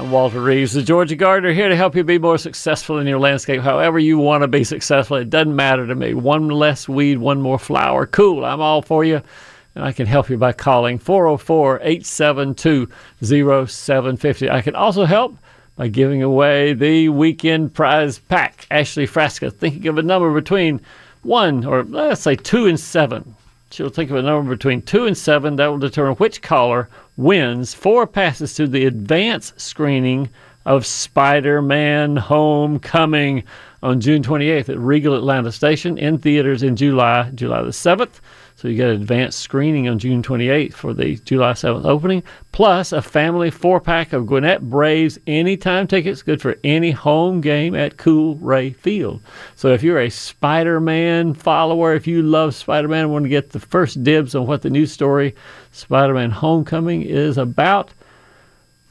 I'm 0.00 0.10
Walter 0.10 0.40
Reeves, 0.40 0.72
the 0.72 0.82
Georgia 0.82 1.14
Gardener, 1.14 1.52
here 1.52 1.68
to 1.68 1.76
help 1.76 1.94
you 1.94 2.02
be 2.02 2.18
more 2.18 2.38
successful 2.38 2.98
in 3.00 3.06
your 3.06 3.18
landscape, 3.18 3.60
however 3.60 3.98
you 3.98 4.16
want 4.16 4.40
to 4.40 4.48
be 4.48 4.64
successful. 4.64 5.18
It 5.18 5.28
doesn't 5.28 5.54
matter 5.54 5.86
to 5.86 5.94
me. 5.94 6.14
One 6.14 6.48
less 6.48 6.88
weed, 6.88 7.18
one 7.18 7.42
more 7.42 7.58
flower. 7.58 8.06
Cool, 8.06 8.46
I'm 8.46 8.62
all 8.62 8.80
for 8.80 9.04
you. 9.04 9.20
And 9.74 9.84
I 9.84 9.92
can 9.92 10.06
help 10.06 10.30
you 10.30 10.38
by 10.38 10.54
calling 10.54 10.98
404 10.98 11.80
872 11.82 12.88
0750. 13.22 14.48
I 14.48 14.62
can 14.62 14.74
also 14.74 15.04
help 15.04 15.36
by 15.76 15.88
giving 15.88 16.22
away 16.22 16.72
the 16.72 17.10
weekend 17.10 17.74
prize 17.74 18.20
pack. 18.20 18.66
Ashley 18.70 19.06
Frasca, 19.06 19.52
thinking 19.52 19.86
of 19.86 19.98
a 19.98 20.02
number 20.02 20.32
between 20.32 20.80
one 21.24 21.66
or 21.66 21.82
let's 21.82 22.22
say 22.22 22.36
two 22.36 22.64
and 22.64 22.80
seven. 22.80 23.34
She'll 23.70 23.90
think 23.90 24.10
of 24.10 24.16
a 24.16 24.22
number 24.22 24.56
between 24.56 24.80
two 24.80 25.04
and 25.04 25.16
seven. 25.16 25.56
That 25.56 25.66
will 25.66 25.78
determine 25.78 26.14
which 26.14 26.40
caller 26.40 26.88
wins 27.20 27.74
four 27.74 28.06
passes 28.06 28.54
to 28.54 28.66
the 28.66 28.86
advance 28.86 29.52
screening 29.58 30.30
of 30.64 30.86
Spider 30.86 31.60
Man 31.60 32.16
Homecoming 32.16 33.44
on 33.82 34.00
June 34.00 34.22
28th 34.22 34.70
at 34.70 34.78
Regal 34.78 35.14
Atlanta 35.14 35.52
Station 35.52 35.98
in 35.98 36.18
theaters 36.18 36.62
in 36.62 36.76
July, 36.76 37.30
July 37.34 37.62
the 37.62 37.70
7th. 37.70 38.20
So 38.60 38.68
you 38.68 38.76
get 38.76 38.90
advanced 38.90 39.38
screening 39.38 39.88
on 39.88 39.98
June 39.98 40.22
28th 40.22 40.74
for 40.74 40.92
the 40.92 41.16
July 41.16 41.52
7th 41.52 41.86
opening, 41.86 42.22
plus 42.52 42.92
a 42.92 43.00
family 43.00 43.50
four 43.50 43.80
pack 43.80 44.12
of 44.12 44.26
Gwinnett 44.26 44.60
Braves 44.68 45.18
anytime 45.26 45.86
tickets, 45.86 46.20
good 46.20 46.42
for 46.42 46.58
any 46.62 46.90
home 46.90 47.40
game 47.40 47.74
at 47.74 47.96
Coolray 47.96 48.76
Field. 48.76 49.22
So 49.56 49.72
if 49.72 49.82
you're 49.82 50.00
a 50.00 50.10
Spider 50.10 50.78
Man 50.78 51.32
follower, 51.32 51.94
if 51.94 52.06
you 52.06 52.20
love 52.20 52.54
Spider 52.54 52.86
Man, 52.86 53.08
want 53.08 53.24
to 53.24 53.30
get 53.30 53.48
the 53.48 53.60
first 53.60 54.04
dibs 54.04 54.34
on 54.34 54.46
what 54.46 54.60
the 54.60 54.68
new 54.68 54.84
story 54.84 55.34
Spider 55.72 56.12
Man 56.12 56.30
Homecoming 56.30 57.00
is 57.00 57.38
about, 57.38 57.90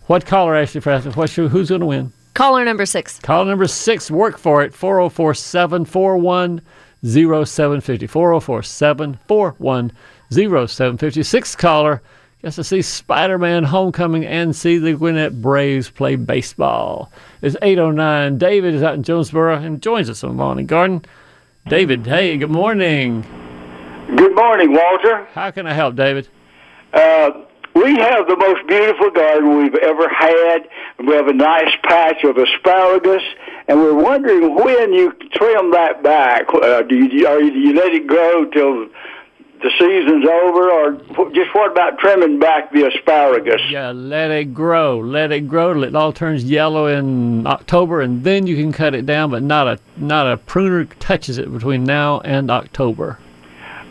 what 0.08 0.26
caller, 0.26 0.56
Ashley 0.56 0.82
Frasca? 0.82 1.16
What's 1.16 1.38
your, 1.38 1.48
who's 1.48 1.70
going 1.70 1.82
to 1.82 1.86
win? 1.86 2.12
Caller 2.34 2.66
number 2.66 2.88
six. 2.88 3.20
Caller 3.20 3.46
number 3.46 3.68
six, 3.68 4.10
work 4.10 4.40
for 4.40 4.64
it, 4.64 4.74
404 4.74 5.36
741 5.36 6.60
0750. 7.04 8.08
404 8.08 8.64
741 8.64 9.92
0750. 10.32 11.24
Caller 11.56 12.02
gets 12.42 12.56
to 12.56 12.64
see 12.64 12.82
Spider 12.82 13.38
Man 13.38 13.66
Homecoming 13.66 14.26
and 14.26 14.56
see 14.56 14.78
the 14.78 14.94
Gwinnett 14.94 15.42
Braves 15.42 15.90
play 15.90 16.16
baseball. 16.16 17.12
It's 17.42 17.58
809. 17.62 18.38
David 18.38 18.74
is 18.74 18.84
out 18.84 18.96
in 18.96 19.04
Jonesboro 19.04 19.56
and 19.58 19.82
joins 19.82 20.10
us 20.10 20.24
on 20.24 20.38
and 20.60 20.68
Garden. 20.68 21.04
David, 21.68 22.06
hey, 22.06 22.38
good 22.38 22.50
morning. 22.50 23.22
Good 24.16 24.36
morning, 24.36 24.74
Walter. 24.74 25.26
How 25.34 25.52
can 25.52 25.68
I 25.68 25.74
help, 25.74 25.96
David? 25.96 26.28
Uh, 26.94 27.32
we 27.76 27.96
have 27.96 28.28
the 28.28 28.36
most 28.38 28.68
beautiful 28.68 29.12
garden 29.12 29.58
we've 29.58 29.76
ever 29.76 30.10
had. 30.10 30.68
We 31.00 31.14
have 31.16 31.28
a 31.28 31.34
nice 31.34 31.76
patch 31.84 32.24
of 32.24 32.38
asparagus, 32.38 33.24
and 33.68 33.80
we're 33.80 33.94
wondering 33.94 34.56
when 34.56 34.94
you 34.94 35.14
trim 35.34 35.72
that 35.72 36.02
back. 36.04 36.54
Uh, 36.54 36.82
do 36.84 36.96
you, 36.96 37.28
are 37.28 37.42
you, 37.42 37.52
do 37.52 37.60
you 37.60 37.74
let 37.74 37.94
it 37.94 38.08
grow 38.08 38.46
till 38.46 38.90
the 39.62 39.72
season's 39.78 40.26
over, 40.26 40.72
or 40.72 41.32
just 41.32 41.54
what 41.54 41.72
about 41.72 42.00
trimming 42.00 42.40
back 42.40 42.72
the 42.72 42.88
asparagus? 42.88 43.62
Yeah, 43.70 43.92
let 43.92 44.32
it 44.32 44.54
grow. 44.54 45.00
Let 45.00 45.32
it 45.32 45.48
grow 45.48 45.74
till 45.74 45.84
it 45.84 45.96
all 45.96 46.14
turns 46.14 46.46
yellow 46.46 46.88
in 46.88 47.46
October, 47.46 48.02
and 48.02 48.24
then 48.24 48.48
you 48.48 48.56
can 48.56 48.72
cut 48.72 48.96
it 48.96 49.06
down. 49.06 49.32
But 49.32 49.44
not 49.44 49.68
a 49.68 49.80
not 49.98 50.32
a 50.32 50.38
pruner 50.38 50.86
touches 50.86 51.38
it 51.38 51.52
between 51.52 51.84
now 51.84 52.22
and 52.22 52.50
October. 52.50 53.20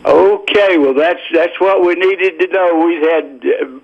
Okay, 0.05 0.77
well 0.77 0.93
that's 0.93 1.19
that's 1.33 1.59
what 1.59 1.81
we 1.85 1.93
needed 1.95 2.39
to 2.39 2.47
know. 2.47 2.85
We 2.85 2.95
had 2.95 3.43
uh, 3.61 3.79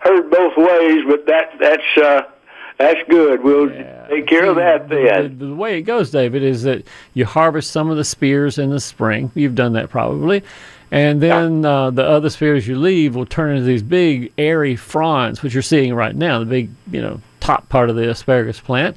heard 0.00 0.30
both 0.30 0.56
ways, 0.56 1.04
but 1.08 1.26
that 1.26 1.52
that's 1.60 1.96
uh, 2.02 2.22
that's 2.78 3.00
good. 3.08 3.42
We'll 3.44 3.70
Yeah. 3.70 4.06
take 4.08 4.26
care 4.26 4.46
of 4.46 4.56
that 4.56 4.88
then. 4.88 5.38
The, 5.38 5.46
the 5.46 5.54
way 5.54 5.78
it 5.78 5.82
goes, 5.82 6.10
David, 6.10 6.42
is 6.42 6.62
that 6.64 6.84
you 7.14 7.24
harvest 7.24 7.70
some 7.70 7.90
of 7.90 7.96
the 7.96 8.04
spears 8.04 8.58
in 8.58 8.70
the 8.70 8.80
spring. 8.80 9.30
You've 9.34 9.54
done 9.54 9.74
that 9.74 9.90
probably. 9.90 10.42
And 10.92 11.22
then 11.22 11.64
uh, 11.64 11.90
the 11.92 12.04
other 12.04 12.30
spears 12.30 12.66
you 12.66 12.76
leave 12.76 13.14
will 13.14 13.26
turn 13.26 13.52
into 13.52 13.62
these 13.62 13.82
big, 13.82 14.32
airy 14.36 14.74
fronds, 14.74 15.40
which 15.40 15.54
you're 15.54 15.62
seeing 15.62 15.94
right 15.94 16.16
now, 16.16 16.40
the 16.40 16.46
big, 16.46 16.70
you 16.90 17.00
know, 17.00 17.20
top 17.38 17.68
part 17.68 17.90
of 17.90 17.96
the 17.96 18.10
asparagus 18.10 18.58
plant. 18.58 18.96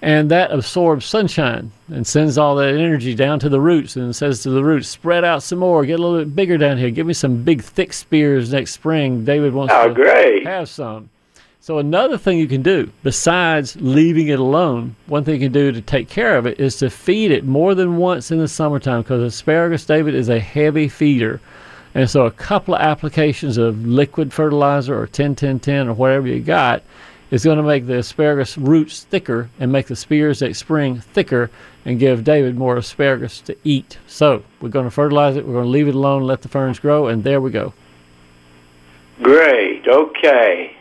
And 0.00 0.30
that 0.30 0.52
absorbs 0.52 1.06
sunshine 1.06 1.72
and 1.88 2.06
sends 2.06 2.38
all 2.38 2.54
that 2.56 2.74
energy 2.74 3.14
down 3.14 3.38
to 3.40 3.48
the 3.48 3.60
roots 3.60 3.96
and 3.96 4.14
says 4.16 4.42
to 4.42 4.50
the 4.50 4.64
roots, 4.64 4.88
spread 4.88 5.24
out 5.24 5.42
some 5.42 5.58
more, 5.58 5.84
get 5.84 5.98
a 6.00 6.02
little 6.02 6.18
bit 6.18 6.34
bigger 6.34 6.56
down 6.56 6.78
here. 6.78 6.90
Give 6.90 7.06
me 7.06 7.12
some 7.12 7.42
big, 7.42 7.62
thick 7.62 7.92
spears 7.92 8.52
next 8.52 8.72
spring. 8.72 9.24
David 9.24 9.52
wants 9.52 9.74
Oh, 9.76 9.88
to 9.88 9.94
great. 9.94 10.46
have 10.46 10.68
some. 10.68 11.10
So 11.60 11.78
another 11.78 12.18
thing 12.18 12.38
you 12.38 12.46
can 12.46 12.60
do, 12.62 12.90
besides 13.02 13.76
leaving 13.80 14.28
it 14.28 14.38
alone, 14.38 14.96
one 15.06 15.24
thing 15.24 15.34
you 15.34 15.46
can 15.46 15.52
do 15.52 15.72
to 15.72 15.80
take 15.80 16.08
care 16.10 16.36
of 16.36 16.46
it 16.46 16.60
is 16.60 16.76
to 16.78 16.90
feed 16.90 17.30
it 17.30 17.44
more 17.44 17.74
than 17.74 17.96
once 17.96 18.30
in 18.30 18.38
the 18.38 18.48
summertime 18.48 19.00
because 19.02 19.22
asparagus, 19.22 19.86
David, 19.86 20.14
is 20.14 20.28
a 20.28 20.38
heavy 20.40 20.88
feeder. 20.88 21.40
And 21.94 22.10
so 22.10 22.26
a 22.26 22.30
couple 22.30 22.74
of 22.74 22.80
applications 22.82 23.56
of 23.56 23.86
liquid 23.86 24.32
fertilizer 24.32 24.98
or 25.00 25.06
10-10-10 25.06 25.86
or 25.86 25.92
whatever 25.94 26.26
you 26.26 26.40
got 26.40 26.82
is 27.30 27.44
going 27.44 27.56
to 27.56 27.62
make 27.62 27.86
the 27.86 27.98
asparagus 27.98 28.58
roots 28.58 29.04
thicker 29.04 29.48
and 29.58 29.72
make 29.72 29.86
the 29.86 29.96
spears 29.96 30.40
next 30.42 30.58
spring 30.58 31.00
thicker 31.00 31.50
and 31.84 31.98
give 31.98 32.24
David 32.24 32.56
more 32.56 32.76
asparagus 32.76 33.40
to 33.42 33.56
eat. 33.64 33.98
So 34.06 34.42
we're 34.60 34.70
going 34.70 34.86
to 34.86 34.90
fertilize 34.90 35.36
it. 35.36 35.46
We're 35.46 35.54
going 35.54 35.66
to 35.66 35.70
leave 35.70 35.88
it 35.88 35.94
alone, 35.94 36.22
let 36.22 36.42
the 36.42 36.48
ferns 36.48 36.78
grow, 36.78 37.08
and 37.08 37.22
there 37.24 37.40
we 37.40 37.50
go. 37.50 37.74
Great. 39.22 39.86
Okay. 39.86 40.76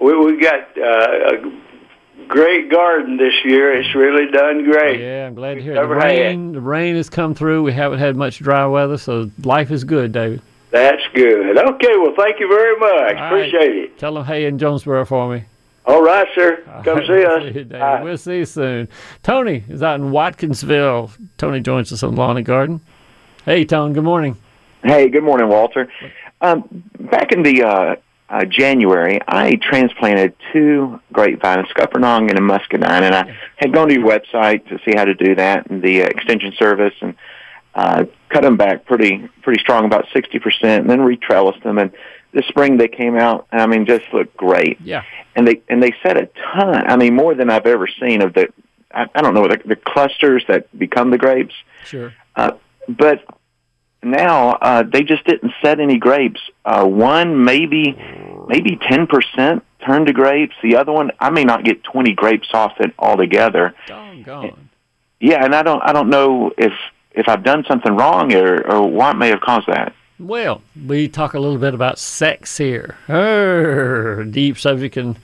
We 0.00 0.16
we 0.16 0.40
got 0.40 0.78
uh, 0.78 1.36
a 1.36 2.26
great 2.28 2.70
garden 2.70 3.16
this 3.16 3.34
year. 3.44 3.74
It's 3.74 3.94
really 3.94 4.30
done 4.30 4.64
great. 4.64 5.00
Yeah, 5.00 5.26
I'm 5.26 5.34
glad 5.34 5.54
to 5.54 5.62
hear 5.62 5.72
it. 5.72 5.74
The 5.76 5.86
rain, 5.86 6.52
the 6.52 6.60
rain 6.60 6.94
has 6.96 7.10
come 7.10 7.34
through. 7.34 7.64
We 7.64 7.72
haven't 7.72 7.98
had 7.98 8.16
much 8.16 8.38
dry 8.38 8.64
weather, 8.66 8.96
so 8.96 9.30
life 9.42 9.70
is 9.70 9.84
good, 9.84 10.12
David. 10.12 10.40
That's 10.70 11.02
good. 11.14 11.58
Okay. 11.58 11.96
Well, 11.96 12.14
thank 12.16 12.38
you 12.38 12.48
very 12.48 12.78
much. 12.78 12.90
All 12.90 13.32
right. 13.32 13.48
Appreciate 13.48 13.76
it. 13.76 13.98
Tell 13.98 14.14
them 14.14 14.24
hey 14.24 14.46
in 14.46 14.58
Jonesboro 14.58 15.04
for 15.04 15.32
me. 15.32 15.44
All 15.88 16.02
right, 16.02 16.28
sir. 16.34 16.62
Come 16.84 17.00
All 17.00 17.06
see 17.06 17.12
right, 17.12 17.26
us. 17.26 17.44
you, 17.54 17.64
David. 17.64 18.02
We'll 18.02 18.18
see 18.18 18.38
you 18.38 18.44
soon. 18.44 18.88
Tony 19.22 19.64
is 19.70 19.82
out 19.82 19.98
in 19.98 20.10
Watkinsville. 20.10 21.10
Tony 21.38 21.60
joins 21.60 21.90
us 21.92 22.02
on 22.02 22.14
Lawn 22.14 22.36
and 22.36 22.44
Garden. 22.44 22.82
Hey, 23.46 23.64
Tony. 23.64 23.94
Good 23.94 24.04
morning. 24.04 24.36
Hey, 24.82 25.08
good 25.08 25.24
morning, 25.24 25.48
Walter. 25.48 25.90
Um, 26.42 26.84
back 27.00 27.32
in 27.32 27.42
the 27.42 27.62
uh, 27.62 27.96
uh, 28.28 28.44
January, 28.44 29.18
I 29.26 29.56
transplanted 29.56 30.34
two 30.52 31.00
grapevines, 31.10 31.68
Scuppernong 31.68 32.28
and 32.28 32.36
a 32.38 32.42
muscadine, 32.42 33.04
and 33.04 33.14
I 33.14 33.34
had 33.56 33.72
gone 33.72 33.88
to 33.88 33.94
your 33.94 34.06
website 34.06 34.68
to 34.68 34.78
see 34.84 34.94
how 34.94 35.06
to 35.06 35.14
do 35.14 35.34
that 35.36 35.70
and 35.70 35.82
the 35.82 36.02
uh, 36.02 36.06
extension 36.06 36.52
service, 36.58 36.94
and 37.00 37.14
uh, 37.74 38.04
cut 38.28 38.42
them 38.42 38.58
back 38.58 38.84
pretty 38.84 39.26
pretty 39.40 39.58
strong, 39.58 39.86
about 39.86 40.04
sixty 40.12 40.38
percent, 40.38 40.82
and 40.82 40.90
then 40.90 40.98
retrellised 40.98 41.62
them. 41.62 41.78
And 41.78 41.92
this 42.32 42.46
spring 42.46 42.76
they 42.76 42.88
came 42.88 43.16
out, 43.16 43.46
and 43.50 43.60
I 43.60 43.66
mean, 43.66 43.86
just 43.86 44.04
looked 44.12 44.36
great. 44.36 44.80
Yeah. 44.80 45.02
And 45.34 45.46
they 45.46 45.62
and 45.68 45.82
they 45.82 45.92
set 46.02 46.16
a 46.16 46.28
ton. 46.52 46.86
I 46.90 46.96
mean, 46.96 47.14
more 47.14 47.34
than 47.34 47.50
I've 47.50 47.66
ever 47.66 47.86
seen 48.00 48.22
of 48.22 48.34
the. 48.34 48.48
I, 48.92 49.06
I 49.14 49.20
don't 49.22 49.34
know 49.34 49.46
the, 49.46 49.60
the 49.66 49.76
clusters 49.76 50.44
that 50.48 50.76
become 50.78 51.10
the 51.10 51.18
grapes 51.18 51.54
Sure. 51.84 52.14
uh, 52.36 52.52
but 52.88 53.22
now 54.02 54.52
uh, 54.52 54.82
they 54.82 55.02
just 55.02 55.24
didn't 55.24 55.52
set 55.62 55.80
any 55.80 55.98
grapes. 55.98 56.40
Uh, 56.64 56.86
one 56.86 57.44
maybe 57.44 57.96
maybe 58.48 58.76
ten 58.88 59.06
percent 59.06 59.64
turned 59.84 60.06
to 60.06 60.12
grapes. 60.12 60.54
The 60.62 60.76
other 60.76 60.92
one 60.92 61.10
I 61.20 61.30
may 61.30 61.44
not 61.44 61.64
get 61.64 61.82
twenty 61.84 62.12
grapes 62.14 62.48
off 62.54 62.72
it 62.80 62.92
altogether. 62.98 63.74
Doggone. 63.86 64.70
Yeah, 65.20 65.44
and 65.44 65.54
I 65.54 65.62
don't 65.62 65.82
I 65.82 65.92
don't 65.92 66.08
know 66.08 66.52
if 66.56 66.72
if 67.12 67.28
I've 67.28 67.42
done 67.44 67.64
something 67.68 67.94
wrong 67.96 68.32
or 68.34 68.66
or 68.70 68.88
what 68.88 69.16
may 69.16 69.28
have 69.28 69.40
caused 69.40 69.66
that. 69.68 69.92
Well, 70.20 70.62
we 70.86 71.08
talk 71.08 71.34
a 71.34 71.38
little 71.38 71.58
bit 71.58 71.74
about 71.74 71.98
sex 71.98 72.56
here. 72.58 72.96
Err, 73.08 74.24
deep 74.24 74.58
subject, 74.58 74.96
and 74.96 75.16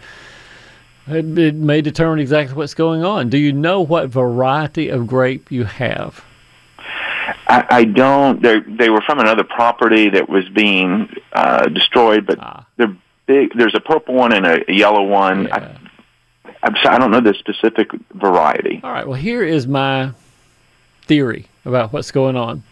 it, 1.08 1.36
it 1.36 1.54
may 1.56 1.80
determine 1.80 2.20
exactly 2.20 2.54
what's 2.56 2.74
going 2.74 3.04
on. 3.04 3.28
Do 3.28 3.36
you 3.38 3.52
know 3.52 3.80
what 3.80 4.08
variety 4.08 4.88
of 4.90 5.06
grape 5.08 5.50
you 5.50 5.64
have? 5.64 6.24
I, 7.46 7.66
I 7.70 7.84
don't. 7.84 8.40
They 8.40 8.60
they 8.60 8.88
were 8.90 9.00
from 9.00 9.18
another 9.18 9.42
property 9.44 10.10
that 10.10 10.28
was 10.28 10.48
being 10.50 11.12
uh, 11.32 11.66
destroyed, 11.68 12.24
but 12.26 12.38
Ah. 12.40 12.64
they're 12.76 12.96
big. 13.26 13.50
There's 13.56 13.74
a 13.74 13.80
purple 13.80 14.14
one 14.14 14.32
and 14.32 14.46
a, 14.46 14.70
a 14.70 14.74
yellow 14.74 15.02
one. 15.02 15.46
Yeah. 15.46 15.56
I, 16.44 16.50
I'm 16.62 16.76
sorry, 16.76 16.94
I 16.94 16.98
don't 16.98 17.10
know 17.10 17.20
the 17.20 17.34
specific 17.34 17.90
variety. 18.14 18.80
All 18.84 18.92
right. 18.92 19.06
Well, 19.06 19.18
here 19.20 19.42
is 19.42 19.66
my 19.66 20.12
theory 21.02 21.46
about 21.64 21.92
what's 21.92 22.10
going 22.10 22.36
on. 22.36 22.62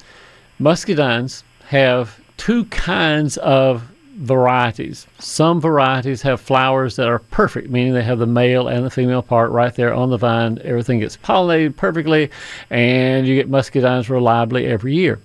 Muscadines 0.61 1.43
have 1.73 2.21
two 2.37 2.67
kinds 2.67 3.39
of 3.39 3.83
varieties. 4.17 5.07
Some 5.19 5.59
varieties 5.59 6.21
have 6.21 6.39
flowers 6.39 6.97
that 6.97 7.09
are 7.09 7.19
perfect, 7.19 7.71
meaning 7.71 7.95
they 7.95 8.03
have 8.03 8.19
the 8.19 8.27
male 8.27 8.69
and 8.69 8.85
the 8.85 8.91
female 8.91 9.23
part 9.23 9.51
right 9.51 9.75
there 9.75 9.95
on 9.95 10.11
the 10.11 10.19
vine. 10.19 10.59
Everything 10.65 11.01
gets 11.01 11.17
pollinated 11.17 11.75
perfectly, 11.75 12.31
and 12.69 13.27
you 13.27 13.35
get 13.35 13.51
muscadines 13.51 14.11
reliably 14.11 14.67
every 14.67 14.95
year. 14.95 15.19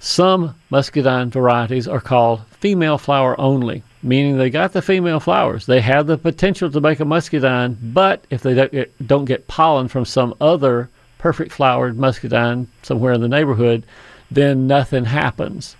Some 0.00 0.56
muscadine 0.68 1.30
varieties 1.30 1.86
are 1.86 2.00
called 2.00 2.44
female 2.50 2.98
flower 2.98 3.40
only, 3.40 3.84
meaning 4.02 4.36
they 4.36 4.50
got 4.50 4.72
the 4.72 4.82
female 4.82 5.20
flowers. 5.20 5.66
They 5.66 5.80
have 5.80 6.08
the 6.08 6.18
potential 6.18 6.72
to 6.72 6.80
make 6.80 6.98
a 6.98 7.04
muscadine, 7.04 7.78
but 7.80 8.24
if 8.30 8.42
they 8.42 8.54
don't 8.54 8.72
get, 8.72 9.06
don't 9.06 9.26
get 9.26 9.46
pollen 9.46 9.86
from 9.86 10.04
some 10.04 10.34
other 10.40 10.90
perfect 11.18 11.52
flowered 11.52 11.96
muscadine 11.96 12.66
somewhere 12.82 13.12
in 13.12 13.20
the 13.20 13.28
neighborhood, 13.28 13.84
then 14.30 14.66
nothing 14.66 15.04
happens. 15.04 15.76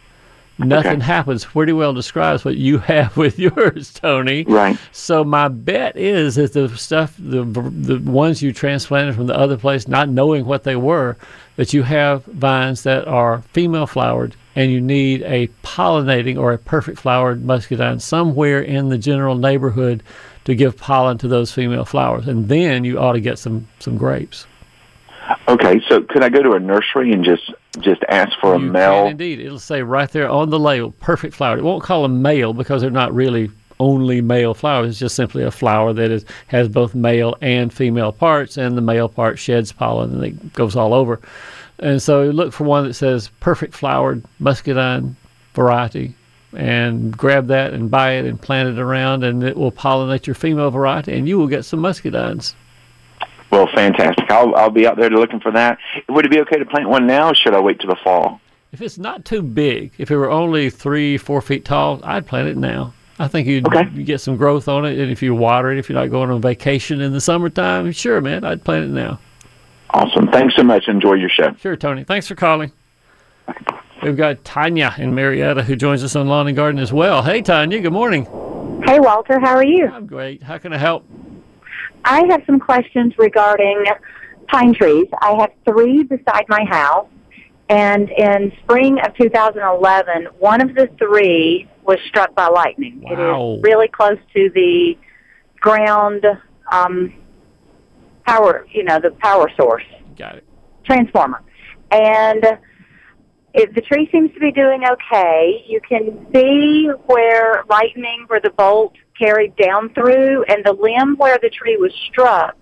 Nothing 0.61 0.95
Okay. 0.97 1.05
happens. 1.05 1.45
Pretty 1.45 1.73
well 1.73 1.93
describes 1.93 2.45
what 2.45 2.57
you 2.57 2.79
have 2.93 3.17
with 3.17 3.39
yours, 3.39 3.93
Tony. 3.95 4.43
Right. 4.43 4.77
So 4.91 5.23
my 5.23 5.47
bet 5.47 5.97
is 5.97 6.35
that 6.35 6.53
the 6.53 6.69
stuff, 6.77 7.15
the 7.19 7.45
the 7.45 7.99
ones 8.11 8.43
you 8.43 8.53
transplanted 8.53 9.15
from 9.15 9.29
the 9.29 9.39
other 9.39 9.57
place, 9.57 9.87
not 9.87 10.09
knowing 10.09 10.47
what 10.47 10.65
they 10.65 10.75
were, 10.75 11.17
that 11.57 11.73
you 11.73 11.85
have 11.85 12.25
vines 12.25 12.83
that 12.83 13.07
are 13.07 13.43
female 13.53 13.87
flowered, 13.87 14.35
and 14.57 14.73
you 14.73 14.81
need 14.81 15.23
a 15.23 15.47
pollinating 15.63 16.37
or 16.37 16.53
a 16.53 16.59
perfect 16.59 16.99
flowered 16.99 17.45
muscadine 17.45 18.01
somewhere 18.01 18.61
in 18.61 18.89
the 18.89 18.99
general 18.99 19.37
neighborhood 19.37 20.03
to 20.45 20.57
give 20.57 20.77
pollen 20.77 21.19
to 21.19 21.29
those 21.29 21.53
female 21.53 21.85
flowers, 21.85 22.27
and 22.27 22.49
then 22.49 22.83
you 22.83 22.99
ought 22.99 23.13
to 23.13 23.21
get 23.21 23.39
some 23.39 23.69
some 23.79 23.97
grapes. 23.97 24.45
Okay, 25.47 25.81
so 25.89 26.01
could 26.03 26.25
I 26.25 26.31
go 26.31 26.43
to 26.43 26.53
a 26.55 26.59
nursery 26.61 27.13
and 27.13 27.23
just 27.25 27.53
just 27.83 28.03
ask 28.09 28.39
for 28.41 28.55
a 28.55 28.59
You 29.05 29.11
indeed. 29.11 29.41
It'll 29.41 29.59
say 29.59 29.83
right 29.83 30.11
there 30.11 30.29
on 30.29 30.51
the 30.51 30.59
label, 30.59 30.93
perfect 30.93 31.35
flower. 31.35 31.59
It 31.59 31.65
won't 31.65 31.83
call 31.83 32.03
them 32.03 32.23
male 32.23 32.53
because 32.53 32.83
they're 32.83 32.91
not 32.91 33.15
really 33.15 33.51
only 33.81 34.21
male 34.21 34.55
flowers. 34.55 34.91
It's 34.91 34.99
just 34.99 35.17
simply 35.17 35.43
a 35.43 35.51
flower 35.51 35.93
that 35.93 36.11
is 36.11 36.25
has 36.49 36.69
both 36.69 36.95
male 36.95 37.37
and 37.41 37.73
female 37.73 38.13
parts, 38.13 38.57
and 38.57 38.77
the 38.77 38.83
male 38.83 39.09
part 39.09 39.39
sheds 39.39 39.73
pollen 39.73 40.15
and 40.15 40.25
it 40.25 40.53
goes 40.53 40.77
all 40.77 40.95
over. 40.95 41.21
And 41.79 42.03
so 42.03 42.25
look 42.25 42.53
for 42.53 42.65
one 42.65 42.85
that 42.85 42.95
says 42.95 43.31
perfect 43.41 43.75
flowered 43.75 44.25
muscadine 44.41 45.17
variety 45.55 46.15
and 46.55 47.17
grab 47.17 47.47
that 47.49 47.73
and 47.73 47.91
buy 47.91 48.13
it 48.13 48.25
and 48.25 48.41
plant 48.41 48.69
it 48.69 48.79
around 48.79 49.23
and 49.23 49.45
it 49.45 49.57
will 49.57 49.71
pollinate 49.71 50.27
your 50.27 50.35
female 50.35 50.71
variety 50.71 51.13
and 51.13 51.29
you 51.29 51.39
will 51.39 51.47
get 51.47 51.65
some 51.65 51.81
muscadines. 51.81 52.55
Well, 53.51 53.69
fantastic. 53.75 54.31
I'll 54.31 54.55
I'll 54.55 54.71
be 54.71 54.87
out 54.87 54.97
there 54.97 55.11
looking 55.11 55.41
for 55.41 55.51
that. 55.53 55.79
Would 56.09 56.27
it 56.27 56.31
be 56.31 56.41
okay 56.43 56.59
to 56.59 56.65
plant 56.67 56.89
one 56.89 57.07
now, 57.07 57.31
or 57.31 57.35
should 57.35 57.55
I 57.55 57.61
wait 57.61 57.81
till 57.81 57.91
the 57.91 57.97
fall? 58.05 58.41
If 58.73 58.83
it's 58.83 58.99
not 58.99 59.25
too 59.25 59.41
big, 59.43 59.93
if 59.97 60.11
it 60.11 60.17
were 60.17 60.31
only 60.31 60.69
three, 60.69 61.17
four 61.17 61.41
feet 61.41 61.65
tall, 61.65 62.01
I'd 62.05 62.27
plant 62.27 62.49
it 62.49 62.57
now. 62.59 62.93
I 63.19 63.27
think 63.27 63.49
you'd, 63.49 63.67
Okay. 63.67 63.89
you'd 63.95 64.07
get 64.07 64.21
some 64.21 64.37
growth 64.37 64.69
on 64.69 64.85
it, 64.85 64.99
and 64.99 65.11
if 65.11 65.23
you 65.23 65.35
water 65.35 65.73
it, 65.73 65.79
if 65.79 65.89
you're 65.89 65.99
not 65.99 66.11
going 66.11 66.31
on 66.31 66.41
vacation 66.43 67.01
in 67.01 67.13
the 67.13 67.21
summertime, 67.21 67.91
sure, 67.93 68.21
man, 68.21 68.45
I'd 68.45 68.63
plant 68.63 68.85
it 68.85 68.89
now. 68.91 69.19
Awesome. 69.91 70.29
Thanks 70.29 70.55
so 70.55 70.63
much. 70.63 70.87
Enjoy 70.87 71.15
your 71.15 71.31
show. 71.31 71.55
Sure, 71.59 71.75
Tony. 71.75 72.05
Thanks 72.05 72.29
for 72.29 72.35
calling. 72.35 72.71
We've 74.03 74.17
got 74.17 74.45
Tanya 74.45 74.95
in 74.99 75.15
Marietta 75.15 75.63
who 75.65 75.75
joins 75.75 76.05
us 76.05 76.15
on 76.15 76.29
Lawn 76.29 76.47
and 76.47 76.55
Garden 76.57 76.79
as 76.79 76.93
well. 76.93 77.23
Hey, 77.23 77.41
Tanya. 77.43 77.81
Good 77.81 77.93
morning. 77.93 78.25
Hey, 78.87 79.01
Walter, 79.01 79.41
how 79.41 79.57
are 79.57 79.65
you? 79.65 79.87
I'm 79.89 80.07
great. 80.07 80.43
How 80.43 80.59
can 80.59 80.73
I 80.73 80.79
help? 80.79 81.05
I 82.09 82.25
have 82.31 82.43
some 82.47 82.59
questions 82.59 83.13
regarding 83.19 83.85
pine 84.49 84.73
trees. 84.73 85.09
I 85.21 85.37
have 85.41 85.51
three 85.67 86.05
beside 86.05 86.47
my 86.49 86.65
house, 86.65 87.09
and 87.69 88.09
in 88.11 88.51
spring 88.63 88.99
of 89.01 89.15
2011, 89.15 90.29
one 90.39 90.63
of 90.63 90.75
the 90.75 90.89
three 90.99 91.69
was 91.85 91.99
struck 92.09 92.35
by 92.35 92.49
lightning. 92.49 93.03
Wow. 93.03 93.13
It 93.13 93.59
is 93.59 93.63
really 93.63 93.89
close 93.89 94.17
to 94.35 94.51
the 94.55 94.97
ground 95.61 96.25
um, 96.73 97.13
power, 98.27 98.67
you 98.73 98.85
know, 98.85 98.99
the 99.01 99.11
power 99.11 99.51
source 99.55 99.85
Got 100.17 100.37
it. 100.37 100.45
transformer. 100.87 101.43
And 101.91 102.43
it, 103.53 103.75
the 103.75 103.83
tree 103.83 104.09
seems 104.11 104.33
to 104.33 104.41
be 104.41 104.53
doing 104.53 104.83
okay. 104.93 105.63
You 105.67 105.81
can 105.87 106.27
see 106.35 106.89
where 107.07 107.65
lightning, 107.69 108.25
where 108.29 108.41
the 108.41 108.51
bolt 108.51 108.95
carried 109.19 109.57
down 109.57 109.91
through, 109.91 110.45
and 110.45 110.65
the 110.65 110.73
limb 110.73 111.17
where 111.17 111.39
the 111.41 111.51
tree 111.51 111.77
was 111.77 111.93
struck, 112.11 112.57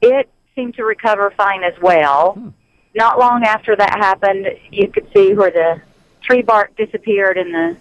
it 0.00 0.28
seemed 0.54 0.74
to 0.74 0.84
recover 0.84 1.32
fine 1.36 1.62
as 1.62 1.74
well. 1.80 2.52
Not 2.94 3.18
long 3.18 3.44
after 3.44 3.76
that 3.76 3.98
happened, 3.98 4.46
you 4.70 4.88
could 4.90 5.06
see 5.14 5.34
where 5.34 5.50
the 5.50 5.80
tree 6.22 6.42
bark 6.42 6.76
disappeared 6.76 7.38
and 7.38 7.54
the 7.54 7.76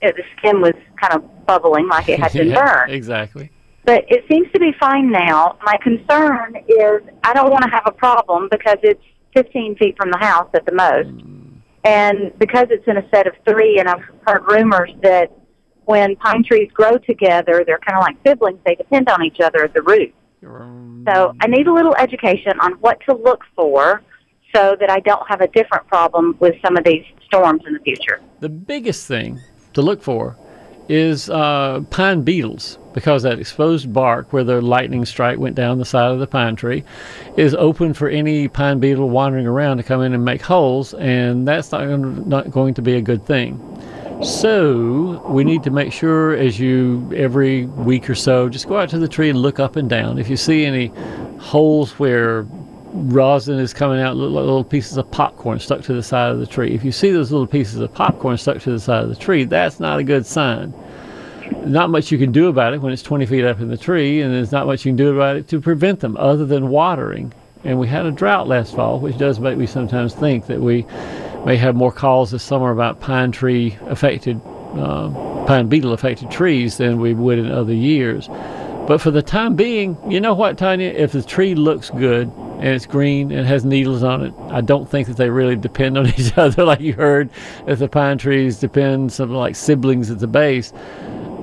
uh, 0.00 0.12
the 0.16 0.22
skin 0.36 0.60
was 0.60 0.74
kind 1.00 1.14
of 1.14 1.46
bubbling 1.46 1.88
like 1.88 2.08
it 2.08 2.20
had 2.20 2.32
been 2.40 2.48
Yeah, 2.48 2.64
burned 2.64 2.92
Exactly. 2.92 3.50
but 3.84 4.04
it 4.08 4.24
seems 4.30 4.50
to 4.52 4.60
be 4.60 4.72
fine 4.78 5.10
now. 5.10 5.58
My 5.64 5.76
concern 5.82 6.56
is 6.68 7.02
I 7.24 7.34
don't 7.34 7.50
want 7.50 7.64
to 7.64 7.70
have 7.70 7.82
a 7.86 7.90
problem 7.90 8.48
because 8.50 8.78
it's 8.82 9.02
15 9.34 9.74
feet 9.76 9.96
from 9.96 10.10
the 10.12 10.18
house 10.18 10.48
at 10.54 10.64
the 10.66 10.72
most. 10.72 11.10
And 11.84 12.36
because 12.38 12.68
it's 12.70 12.86
in 12.86 12.96
a 12.96 13.08
set 13.10 13.26
of 13.26 13.34
three, 13.44 13.78
and 13.78 13.88
I've 13.88 14.02
heard 14.26 14.44
rumors 14.48 14.90
that 15.02 15.30
when 15.88 16.14
pine 16.16 16.44
trees 16.44 16.70
grow 16.74 16.98
together, 16.98 17.64
they're 17.66 17.78
kind 17.78 17.96
of 17.96 18.02
like 18.02 18.16
siblings. 18.26 18.58
They 18.66 18.74
depend 18.74 19.08
on 19.08 19.24
each 19.24 19.40
other 19.40 19.64
at 19.64 19.72
the 19.72 19.80
root. 19.80 20.14
So 20.42 21.34
I 21.40 21.46
need 21.46 21.66
a 21.66 21.72
little 21.72 21.94
education 21.96 22.60
on 22.60 22.72
what 22.74 22.98
to 23.08 23.16
look 23.16 23.42
for 23.56 24.02
so 24.54 24.76
that 24.78 24.90
I 24.90 25.00
don't 25.00 25.26
have 25.26 25.40
a 25.40 25.48
different 25.48 25.86
problem 25.86 26.36
with 26.40 26.56
some 26.62 26.76
of 26.76 26.84
these 26.84 27.06
storms 27.24 27.62
in 27.66 27.72
the 27.72 27.80
future. 27.80 28.20
the 28.40 28.50
biggest 28.50 29.06
thing 29.06 29.40
to 29.72 29.80
look 29.80 30.02
for 30.02 30.36
is 30.90 31.30
uh, 31.30 31.82
pine 31.90 32.22
beetles 32.22 32.78
because 32.92 33.22
that 33.22 33.38
exposed 33.38 33.92
bark 33.92 34.32
where 34.32 34.44
the 34.44 34.60
lightning 34.60 35.04
strike 35.04 35.38
went 35.38 35.54
down 35.54 35.78
the 35.78 35.84
side 35.84 36.10
of 36.10 36.18
the 36.18 36.26
pine 36.26 36.56
tree 36.56 36.82
is 37.36 37.54
open 37.54 37.94
for 37.94 38.08
any 38.08 38.48
pine 38.48 38.78
beetle 38.78 39.08
wandering 39.08 39.46
around 39.46 39.76
to 39.78 39.82
come 39.82 40.02
in 40.02 40.14
and 40.14 40.24
make 40.24 40.42
holes 40.42 40.94
and 40.94 41.46
that's 41.46 41.72
not, 41.72 41.86
not 42.26 42.50
going 42.50 42.72
to 42.74 42.82
be 42.82 42.94
a 42.94 43.02
good 43.02 43.24
thing 43.26 43.77
so 44.22 45.22
we 45.28 45.44
need 45.44 45.62
to 45.62 45.70
make 45.70 45.92
sure 45.92 46.34
as 46.34 46.58
you 46.58 47.10
every 47.14 47.66
week 47.66 48.10
or 48.10 48.14
so 48.14 48.48
just 48.48 48.68
go 48.68 48.78
out 48.78 48.88
to 48.88 48.98
the 48.98 49.08
tree 49.08 49.30
and 49.30 49.40
look 49.40 49.58
up 49.60 49.76
and 49.76 49.88
down 49.88 50.18
if 50.18 50.28
you 50.28 50.36
see 50.36 50.64
any 50.64 50.88
holes 51.38 51.98
where 51.98 52.46
rosin 52.92 53.58
is 53.58 53.72
coming 53.72 54.00
out, 54.00 54.16
little, 54.16 54.64
pieces 54.64 54.96
of 54.96 55.10
popcorn 55.10 55.58
stuck 55.58 55.82
to 55.82 55.92
the 55.92 56.02
side 56.02 56.32
of 56.32 56.38
the 56.38 56.46
tree. 56.46 56.74
If 56.74 56.84
you 56.84 56.92
see 56.92 57.10
those 57.10 57.30
little 57.30 57.46
pieces 57.46 57.80
of 57.80 57.92
popcorn 57.92 58.36
stuck 58.38 58.60
to 58.62 58.70
the 58.70 58.80
side 58.80 59.02
of 59.02 59.08
the 59.08 59.16
tree, 59.16 59.44
that's 59.44 59.80
not 59.80 59.98
a 59.98 60.04
good 60.04 60.26
sign. 60.26 60.72
Not 61.64 61.90
much 61.90 62.10
you 62.10 62.18
can 62.18 62.32
do 62.32 62.48
about 62.48 62.74
it 62.74 62.80
when 62.80 62.92
it's 62.92 63.02
20 63.02 63.26
feet 63.26 63.44
up 63.44 63.60
in 63.60 63.68
the 63.68 63.76
tree, 63.76 64.20
and 64.20 64.34
there's 64.34 64.52
not 64.52 64.66
much 64.66 64.84
you 64.84 64.90
can 64.90 64.96
do 64.96 65.14
about 65.14 65.36
it 65.36 65.48
to 65.48 65.60
prevent 65.60 66.00
them 66.00 66.16
other 66.18 66.44
than 66.44 66.68
watering. 66.68 67.32
And 67.64 67.78
we 67.78 67.88
had 67.88 68.06
a 68.06 68.10
drought 68.10 68.48
last 68.48 68.74
fall, 68.74 69.00
which 69.00 69.18
does 69.18 69.40
make 69.40 69.58
me 69.58 69.66
sometimes 69.66 70.14
think 70.14 70.46
that 70.46 70.60
we 70.60 70.86
may 71.44 71.56
have 71.56 71.74
more 71.74 71.92
calls 71.92 72.30
this 72.30 72.42
summer 72.42 72.70
about 72.70 73.00
pine 73.00 73.32
tree 73.32 73.76
affected, 73.86 74.40
uh, 74.74 75.08
pine 75.46 75.68
beetle 75.68 75.92
affected 75.92 76.30
trees 76.30 76.76
than 76.76 77.00
we 77.00 77.14
would 77.14 77.38
in 77.38 77.50
other 77.50 77.74
years. 77.74 78.28
But 78.88 79.02
for 79.02 79.10
the 79.10 79.20
time 79.20 79.54
being, 79.54 79.98
you 80.10 80.18
know 80.18 80.32
what, 80.32 80.56
Tanya? 80.56 80.88
If 80.88 81.12
the 81.12 81.22
tree 81.22 81.54
looks 81.54 81.90
good 81.90 82.28
and 82.28 82.68
it's 82.68 82.86
green 82.86 83.30
and 83.30 83.46
has 83.46 83.62
needles 83.62 84.02
on 84.02 84.24
it, 84.24 84.34
I 84.48 84.62
don't 84.62 84.88
think 84.88 85.08
that 85.08 85.18
they 85.18 85.28
really 85.28 85.56
depend 85.56 85.98
on 85.98 86.06
each 86.18 86.36
other 86.38 86.64
like 86.64 86.80
you 86.80 86.94
heard 86.94 87.28
that 87.66 87.78
the 87.78 87.88
pine 87.88 88.16
trees 88.16 88.58
depend 88.58 89.12
something 89.12 89.36
like 89.36 89.56
siblings 89.56 90.10
at 90.10 90.20
the 90.20 90.26
base. 90.26 90.72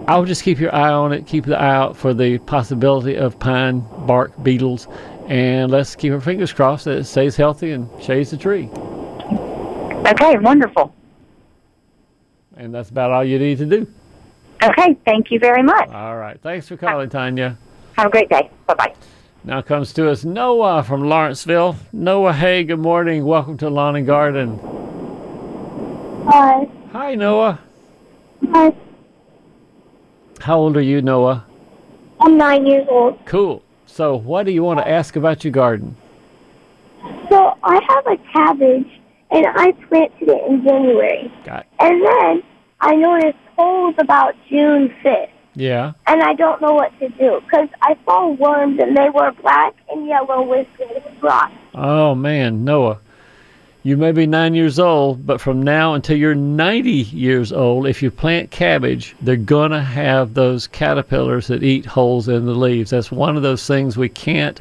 I 0.07 0.17
would 0.17 0.27
just 0.27 0.43
keep 0.43 0.59
your 0.59 0.73
eye 0.73 0.91
on 0.91 1.13
it, 1.13 1.27
keep 1.27 1.45
the 1.45 1.59
eye 1.59 1.75
out 1.75 1.95
for 1.95 2.15
the 2.15 2.39
possibility 2.39 3.15
of 3.15 3.37
pine 3.37 3.85
bark 4.07 4.31
beetles, 4.43 4.87
and 5.27 5.71
let's 5.71 5.95
keep 5.95 6.13
our 6.13 6.21
fingers 6.21 6.51
crossed 6.51 6.85
that 6.85 6.97
it 6.97 7.03
stays 7.05 7.35
healthy 7.35 7.71
and 7.71 7.89
shades 8.01 8.31
the 8.31 8.37
tree. 8.37 8.69
Okay, 10.05 10.37
wonderful. 10.37 10.93
And 12.57 12.73
that's 12.73 12.89
about 12.89 13.11
all 13.11 13.23
you 13.23 13.39
need 13.39 13.57
to 13.57 13.65
do. 13.65 13.87
Okay, 14.63 14.97
thank 15.05 15.31
you 15.31 15.39
very 15.39 15.63
much. 15.63 15.89
All 15.89 16.17
right. 16.17 16.39
Thanks 16.41 16.67
for 16.67 16.77
calling, 16.77 17.09
Tanya. 17.09 17.57
Have 17.93 18.07
a 18.07 18.09
great 18.09 18.29
day. 18.29 18.49
Bye 18.67 18.73
bye. 18.75 18.95
Now 19.43 19.61
comes 19.61 19.93
to 19.93 20.09
us 20.09 20.23
Noah 20.25 20.83
from 20.83 21.03
Lawrenceville. 21.03 21.75
Noah, 21.93 22.33
hey, 22.33 22.63
good 22.63 22.79
morning. 22.79 23.25
Welcome 23.25 23.57
to 23.57 23.69
Lawn 23.69 23.95
and 23.95 24.05
Garden. 24.07 24.59
Hi. 26.27 26.67
Hi, 26.91 27.15
Noah. 27.15 27.59
Hi. 28.51 28.73
How 30.39 30.57
old 30.57 30.77
are 30.77 30.81
you, 30.81 31.01
Noah? 31.01 31.45
I'm 32.19 32.37
nine 32.37 32.65
years 32.65 32.87
old. 32.89 33.23
Cool. 33.25 33.63
So, 33.85 34.15
what 34.15 34.45
do 34.45 34.51
you 34.51 34.63
want 34.63 34.79
to 34.79 34.87
ask 34.87 35.15
about 35.15 35.43
your 35.43 35.51
garden? 35.51 35.95
So 37.29 37.57
I 37.63 37.79
have 37.87 38.07
a 38.07 38.17
cabbage, 38.33 39.01
and 39.35 39.45
I 39.47 39.71
planted 39.87 40.29
it 40.29 40.47
in 40.49 40.63
January. 40.63 41.31
Got 41.43 41.65
And 41.79 42.01
then 42.01 42.43
I 42.79 42.95
noticed 42.95 43.37
holes 43.57 43.95
about 43.97 44.33
June 44.49 44.93
5th. 45.03 45.29
Yeah. 45.57 45.93
and 46.07 46.21
I 46.21 46.33
don't 46.33 46.61
know 46.61 46.73
what 46.73 46.91
to 46.99 47.07
do 47.09 47.39
because 47.45 47.69
I 47.81 47.95
saw 48.03 48.27
worms 48.31 48.77
and 48.81 48.95
they 48.95 49.09
were 49.09 49.31
black 49.41 49.73
and 49.89 50.05
yellow 50.05 50.41
with 50.43 50.67
spots. 51.17 51.53
Oh 51.73 52.13
man, 52.13 52.65
Noah. 52.65 52.99
You 53.83 53.95
may 53.97 54.11
be 54.11 54.25
nine 54.25 54.55
years 54.55 54.79
old, 54.79 55.25
but 55.27 55.39
from 55.39 55.61
now 55.61 55.93
until 55.93 56.17
you're 56.17 56.33
90 56.35 56.89
years 56.89 57.53
old, 57.53 57.85
if 57.87 58.01
you 58.01 58.09
plant 58.11 58.49
cabbage, 58.51 59.15
they're 59.21 59.35
going 59.35 59.71
to 59.71 59.81
have 59.81 60.33
those 60.33 60.65
caterpillars 60.67 61.47
that 61.47 61.63
eat 61.63 61.85
holes 61.85 62.27
in 62.27 62.45
the 62.47 62.55
leaves. 62.55 62.89
That's 62.89 63.11
one 63.11 63.37
of 63.37 63.43
those 63.43 63.65
things 63.67 63.95
we 63.95 64.09
can't 64.09 64.59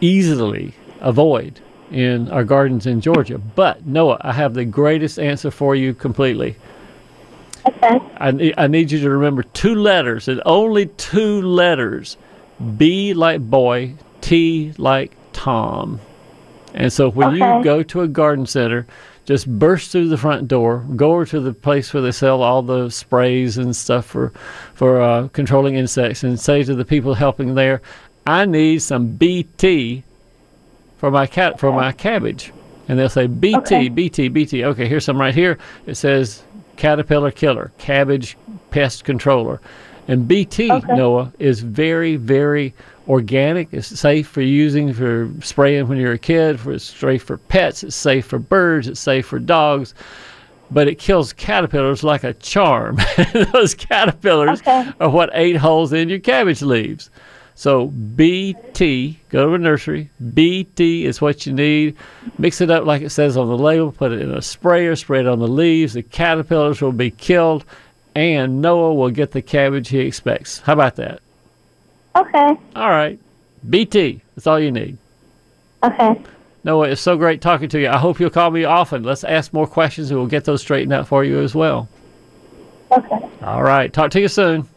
easily 0.00 0.74
avoid 1.00 1.60
in 1.90 2.30
our 2.30 2.44
gardens 2.44 2.86
in 2.86 3.00
Georgia. 3.00 3.38
But, 3.38 3.86
Noah, 3.86 4.18
I 4.20 4.32
have 4.32 4.54
the 4.54 4.64
greatest 4.64 5.18
answer 5.18 5.50
for 5.50 5.74
you 5.74 5.94
completely. 5.94 6.56
Okay. 7.68 8.00
I, 8.18 8.30
ne- 8.30 8.54
I 8.56 8.66
need 8.66 8.90
you 8.90 9.00
to 9.00 9.10
remember 9.10 9.42
two 9.42 9.74
letters, 9.74 10.28
and 10.28 10.40
only 10.46 10.86
two 10.86 11.42
letters. 11.42 12.16
B 12.76 13.12
like 13.12 13.40
boy, 13.40 13.94
T 14.20 14.72
like 14.78 15.16
Tom. 15.32 16.00
And 16.74 16.92
so 16.92 17.10
when 17.10 17.32
you 17.32 17.64
go 17.64 17.82
to 17.82 18.02
a 18.02 18.08
garden 18.08 18.46
center, 18.46 18.86
just 19.24 19.48
burst 19.58 19.90
through 19.90 20.08
the 20.08 20.16
front 20.16 20.46
door, 20.46 20.84
go 20.94 21.12
over 21.12 21.26
to 21.26 21.40
the 21.40 21.52
place 21.52 21.92
where 21.92 22.02
they 22.02 22.12
sell 22.12 22.42
all 22.42 22.62
the 22.62 22.90
sprays 22.90 23.58
and 23.58 23.74
stuff 23.74 24.06
for 24.06 24.32
for 24.74 25.00
uh, 25.00 25.28
controlling 25.28 25.74
insects, 25.74 26.22
and 26.22 26.38
say 26.38 26.62
to 26.62 26.74
the 26.74 26.84
people 26.84 27.14
helping 27.14 27.54
there, 27.54 27.82
"I 28.26 28.44
need 28.46 28.82
some 28.82 29.16
BT 29.16 30.04
for 30.98 31.10
my 31.10 31.26
cat 31.26 31.58
for 31.58 31.72
my 31.72 31.90
oh. 31.90 31.92
cabbage." 31.92 32.52
And 32.88 32.98
they'll 32.98 33.08
say 33.08 33.26
BT, 33.26 33.56
Okay. 33.58 33.88
BT, 33.88 34.28
BT. 34.28 34.64
Okay, 34.64 34.86
here's 34.86 35.04
some 35.04 35.20
right 35.20 35.34
here. 35.34 35.58
It 35.86 35.96
says 35.96 36.44
caterpillar 36.76 37.30
killer, 37.32 37.72
cabbage 37.78 38.36
pest 38.70 39.04
controller. 39.04 39.60
And 40.08 40.28
BT, 40.28 40.70
Okay. 40.70 40.94
Noah, 40.94 41.32
is 41.40 41.60
very, 41.60 42.14
very 42.14 42.74
organic. 43.08 43.72
It's 43.72 43.88
safe 43.88 44.28
for 44.28 44.40
using 44.40 44.92
for 44.92 45.28
spraying 45.40 45.88
when 45.88 45.98
you're 45.98 46.12
a 46.12 46.18
kid. 46.18 46.60
For 46.60 46.72
it's 46.72 46.84
safe 46.84 47.24
for 47.24 47.38
pets. 47.38 47.82
It's 47.82 47.96
safe 47.96 48.24
for 48.26 48.38
birds. 48.38 48.86
It's 48.86 49.00
safe 49.00 49.26
for 49.26 49.40
dogs. 49.40 49.94
But 50.70 50.86
it 50.88 50.98
kills 50.98 51.32
caterpillars 51.32 52.02
like 52.04 52.22
a 52.24 52.34
charm. 52.34 52.98
Those 53.52 53.74
caterpillars 53.74 54.60
Okay. 54.60 54.92
are 55.00 55.10
what 55.10 55.30
ate 55.32 55.56
holes 55.56 55.92
in 55.92 56.08
your 56.08 56.18
cabbage 56.20 56.62
leaves. 56.62 57.10
So 57.58 57.86
BT, 57.86 59.18
go 59.30 59.46
to 59.46 59.54
a 59.54 59.58
nursery. 59.58 60.10
BT 60.34 61.06
is 61.06 61.22
what 61.22 61.46
you 61.46 61.54
need. 61.54 61.96
Mix 62.36 62.60
it 62.60 62.70
up 62.70 62.84
like 62.84 63.00
it 63.00 63.08
says 63.08 63.38
on 63.38 63.48
the 63.48 63.56
label. 63.56 63.90
Put 63.90 64.12
it 64.12 64.20
in 64.20 64.30
a 64.30 64.42
sprayer. 64.42 64.94
Spray 64.94 65.20
it 65.20 65.26
on 65.26 65.38
the 65.38 65.48
leaves. 65.48 65.94
The 65.94 66.02
caterpillars 66.02 66.82
will 66.82 66.92
be 66.92 67.10
killed, 67.10 67.64
and 68.14 68.60
Noah 68.60 68.92
will 68.92 69.10
get 69.10 69.30
the 69.30 69.40
cabbage 69.40 69.88
he 69.88 70.00
expects. 70.00 70.60
How 70.60 70.74
about 70.74 70.96
that? 70.96 71.20
Okay. 72.14 72.58
All 72.76 72.90
right. 72.90 73.18
BT. 73.68 74.20
That's 74.34 74.46
all 74.46 74.60
you 74.60 74.70
need. 74.70 74.98
Okay. 75.82 76.20
Noah, 76.62 76.90
it's 76.90 77.00
so 77.00 77.16
great 77.16 77.40
talking 77.40 77.70
to 77.70 77.80
you. 77.80 77.88
I 77.88 77.96
hope 77.96 78.20
you'll 78.20 78.28
call 78.28 78.50
me 78.50 78.64
often. 78.64 79.02
Let's 79.02 79.24
ask 79.24 79.54
more 79.54 79.66
questions, 79.66 80.10
and 80.10 80.20
we'll 80.20 80.28
get 80.28 80.44
those 80.44 80.60
straightened 80.60 80.92
out 80.92 81.08
for 81.08 81.24
you 81.24 81.40
as 81.40 81.54
well. 81.54 81.88
Okay. 82.92 83.30
All 83.42 83.62
right. 83.62 83.90
Talk 83.90 84.10
to 84.10 84.20
you 84.20 84.28
soon. 84.28 84.68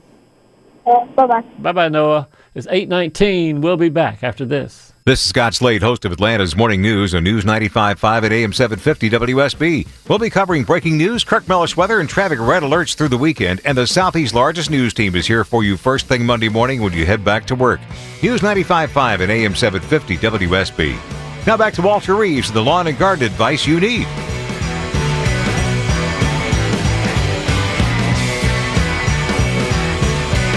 Bye 1.16 1.28
bye. 1.28 1.42
Bye 1.60 1.72
bye, 1.72 1.90
Noah. 1.90 2.28
It's 2.56 2.68
819. 2.68 3.62
We'll 3.62 3.78
be 3.78 3.90
back 3.90 4.24
after 4.24 4.46
this. 4.46 4.94
This 5.06 5.24
is 5.24 5.30
Scott 5.30 5.56
Slade, 5.56 5.82
host 5.82 6.06
of 6.06 6.12
Atlanta's 6.12 6.56
Morning 6.56 6.82
News 6.82 7.16
on 7.16 7.24
News 7.24 7.44
95.5 7.44 8.24
at 8.24 8.32
AM 8.32 8.54
750 8.54 9.10
WSB. 9.10 9.88
We'll 10.08 10.20
be 10.20 10.30
covering 10.30 10.64
breaking 10.64 10.98
news, 10.98 11.24
Kirk 11.24 11.48
Mellish 11.48 11.76
weather, 11.76 12.00
and 12.00 12.08
traffic 12.08 12.40
red 12.40 12.64
alerts 12.64 12.96
through 12.96 13.08
the 13.08 13.18
weekend. 13.18 13.62
And 13.66 13.78
the 13.78 13.88
Southeast's 13.88 14.36
largest 14.36 14.70
news 14.70 14.94
team 14.94 15.16
is 15.16 15.26
here 15.26 15.44
for 15.44 15.64
you 15.64 15.78
first 15.78 16.08
thing 16.08 16.26
Monday 16.26 16.50
morning 16.50 16.82
when 16.82 16.94
you 16.94 17.06
head 17.06 17.26
back 17.26 17.46
to 17.48 17.56
work. 17.56 17.80
News 18.22 18.42
95.5 18.42 19.22
at 19.22 19.30
AM 19.30 19.56
750 19.56 20.18
WSB. 20.18 21.48
Now 21.48 21.58
back 21.58 21.74
to 21.76 21.82
Walter 21.82 22.16
Reeves, 22.16 22.52
the 22.52 22.62
lawn 22.62 22.88
and 22.88 22.98
garden 22.98 23.26
advice 23.26 23.66
you 23.66 23.80
need. 23.80 24.06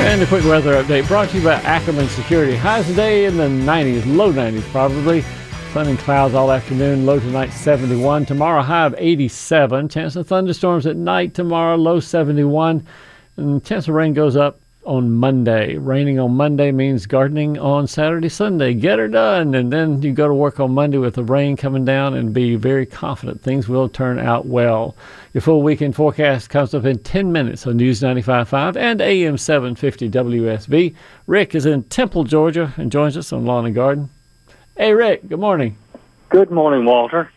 And 0.04 0.21
a 0.21 0.26
quick 0.26 0.44
weather 0.44 0.82
update 0.82 1.06
brought 1.06 1.28
to 1.30 1.38
you 1.38 1.44
by 1.44 1.54
Ackerman 1.54 2.09
Security. 2.09 2.56
Highs 2.56 2.87
today 2.87 3.25
in 3.25 3.37
the 3.37 3.44
90s, 3.44 4.04
low 4.04 4.32
90s 4.32 4.62
probably. 4.73 5.23
Sun 5.73 5.87
and 5.87 5.99
clouds 5.99 6.35
all 6.35 6.50
afternoon, 6.50 7.06
low 7.06 7.21
tonight 7.21 7.50
71. 7.50 8.26
Tomorrow, 8.26 8.62
high 8.62 8.87
of 8.87 8.94
87. 8.99 9.88
Chance 9.88 10.16
of 10.16 10.26
thunderstorms 10.26 10.87
at 10.87 10.97
night 10.97 11.35
tomorrow, 11.35 11.76
low 11.76 12.00
71. 12.00 12.87
And 13.37 13.64
chance 13.64 13.87
of 13.87 13.94
rain 13.94 14.12
goes 14.12 14.37
up 14.37 14.61
on 14.85 15.12
Monday. 15.12 15.77
Raining 15.77 16.19
on 16.19 16.33
Monday 16.33 16.73
means 16.73 17.07
gardening 17.07 17.59
on 17.59 17.87
Saturday, 17.87 18.29
Sunday. 18.29 18.75
Get 18.75 18.99
her 18.99 19.09
done. 19.09 19.55
And 19.55 19.73
then 19.73 20.03
you 20.03 20.12
go 20.12 20.29
to 20.29 20.35
work 20.35 20.61
on 20.61 20.73
Monday 20.73 20.99
with 20.99 21.15
the 21.15 21.25
rain 21.25 21.57
coming 21.57 21.85
down 21.85 22.15
and 22.15 22.33
be 22.33 22.57
very 22.57 22.87
confident 22.87 23.43
things 23.43 23.69
will 23.69 23.89
turn 23.89 24.19
out 24.19 24.47
well. 24.47 24.97
Your 25.33 25.41
full 25.41 25.62
weekend 25.62 25.97
forecast 25.97 26.51
comes 26.51 26.75
up 26.75 26.85
in 26.85 26.99
10 26.99 27.33
minutes 27.33 27.67
on 27.67 27.77
News 27.77 28.01
95.5 28.01 28.77
and 28.77 29.01
AM 29.01 29.39
750 29.39 30.11
WSB. 30.11 30.95
Rick 31.27 31.55
is 31.55 31.67
in 31.67 31.85
Temple, 31.85 32.25
Georgia, 32.25 32.75
and 32.77 32.93
joins 32.93 33.17
us 33.17 33.33
on 33.33 33.45
Lawn 33.45 33.67
and 33.67 33.75
Garden. 33.75 34.11
Hey, 34.77 34.93
Rick, 34.93 35.29
good 35.29 35.41
morning. 35.41 35.77
Good 36.29 36.51
morning, 36.51 36.85
Walter. 36.85 37.31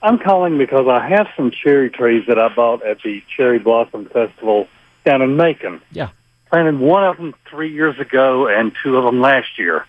I'm 0.00 0.18
calling 0.18 0.58
because 0.58 0.86
I 0.86 1.08
have 1.08 1.26
some 1.36 1.50
cherry 1.50 1.90
trees 1.90 2.24
that 2.28 2.38
I 2.38 2.48
bought 2.54 2.84
at 2.84 3.02
the 3.02 3.22
Cherry 3.36 3.58
Blossom 3.58 4.06
Festival 4.06 4.68
down 5.04 5.22
in 5.22 5.36
Macon. 5.36 5.80
Yeah. 5.90 6.10
Planted 6.50 6.78
one 6.78 7.04
of 7.04 7.16
them 7.18 7.34
three 7.50 7.72
years 7.72 7.98
ago 7.98 8.48
and 8.48 8.72
two 8.82 8.96
of 8.96 9.04
them 9.04 9.20
last 9.20 9.58
year. 9.58 9.86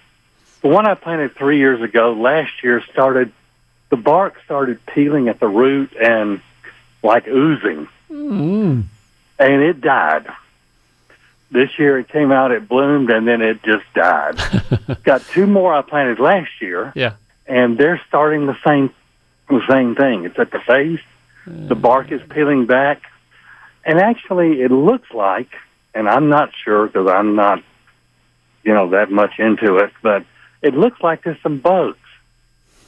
The 0.61 0.67
one 0.67 0.85
I 0.85 0.93
planted 0.95 1.35
three 1.35 1.57
years 1.57 1.81
ago 1.81 2.11
last 2.13 2.51
year 2.63 2.83
started, 2.91 3.31
the 3.89 3.95
bark 3.95 4.35
started 4.43 4.85
peeling 4.85 5.29
at 5.29 5.39
the 5.39 5.47
root 5.47 5.93
and 5.95 6.41
like 7.01 7.27
oozing, 7.27 7.87
Mm. 8.11 8.83
and 9.39 9.61
it 9.61 9.79
died. 9.79 10.25
This 11.51 11.69
year 11.79 11.97
it 11.99 12.09
came 12.09 12.31
out, 12.31 12.51
it 12.51 12.67
bloomed, 12.67 13.09
and 13.09 13.25
then 13.27 13.41
it 13.41 13.63
just 13.63 13.85
died. 13.95 14.35
Got 15.03 15.21
two 15.27 15.47
more 15.47 15.73
I 15.73 15.81
planted 15.81 16.19
last 16.19 16.61
year. 16.61 16.91
Yeah. 16.95 17.13
and 17.47 17.77
they're 17.77 18.01
starting 18.07 18.45
the 18.47 18.57
same 18.65 18.91
the 19.47 19.61
same 19.67 19.95
thing. 19.95 20.25
It's 20.25 20.37
at 20.37 20.51
the 20.51 20.59
base. 20.67 20.99
The 21.47 21.73
bark 21.75 22.11
is 22.11 22.21
peeling 22.29 22.65
back, 22.67 23.01
and 23.85 23.97
actually, 23.97 24.61
it 24.61 24.69
looks 24.71 25.09
like, 25.11 25.49
and 25.93 26.07
I'm 26.09 26.29
not 26.29 26.49
sure 26.63 26.87
because 26.87 27.07
I'm 27.09 27.35
not, 27.35 27.63
you 28.63 28.73
know, 28.73 28.89
that 28.91 29.11
much 29.11 29.39
into 29.39 29.77
it, 29.77 29.91
but 30.01 30.25
it 30.61 30.73
looks 30.75 31.01
like 31.01 31.23
there's 31.23 31.41
some 31.41 31.59
bugs, 31.59 31.97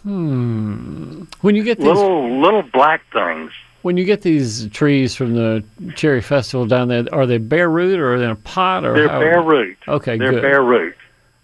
Hmm. 0.03 1.23
When 1.41 1.55
you 1.55 1.63
get 1.63 1.77
these 1.77 1.85
little 1.87 2.41
little 2.41 2.63
black 2.63 3.01
things. 3.13 3.51
when 3.83 3.97
you 3.97 4.03
get 4.05 4.21
these 4.23 4.67
trees 4.69 5.15
from 5.15 5.35
the 5.35 5.63
cherry 5.95 6.21
festival 6.21 6.65
down 6.65 6.87
there, 6.87 7.05
are 7.11 7.25
they 7.27 7.37
bare 7.37 7.69
root 7.69 7.99
or 7.99 8.15
are 8.15 8.17
they 8.19 8.25
in 8.25 8.31
a 8.31 8.35
pot 8.35 8.83
or 8.83 8.93
They're 8.95 9.07
how- 9.09 9.19
bare 9.19 9.41
root. 9.43 9.77
Okay, 9.87 10.17
good. 10.17 10.21
They're 10.25 10.31
good. 10.33 10.41
bare 10.41 10.63
root. 10.63 10.95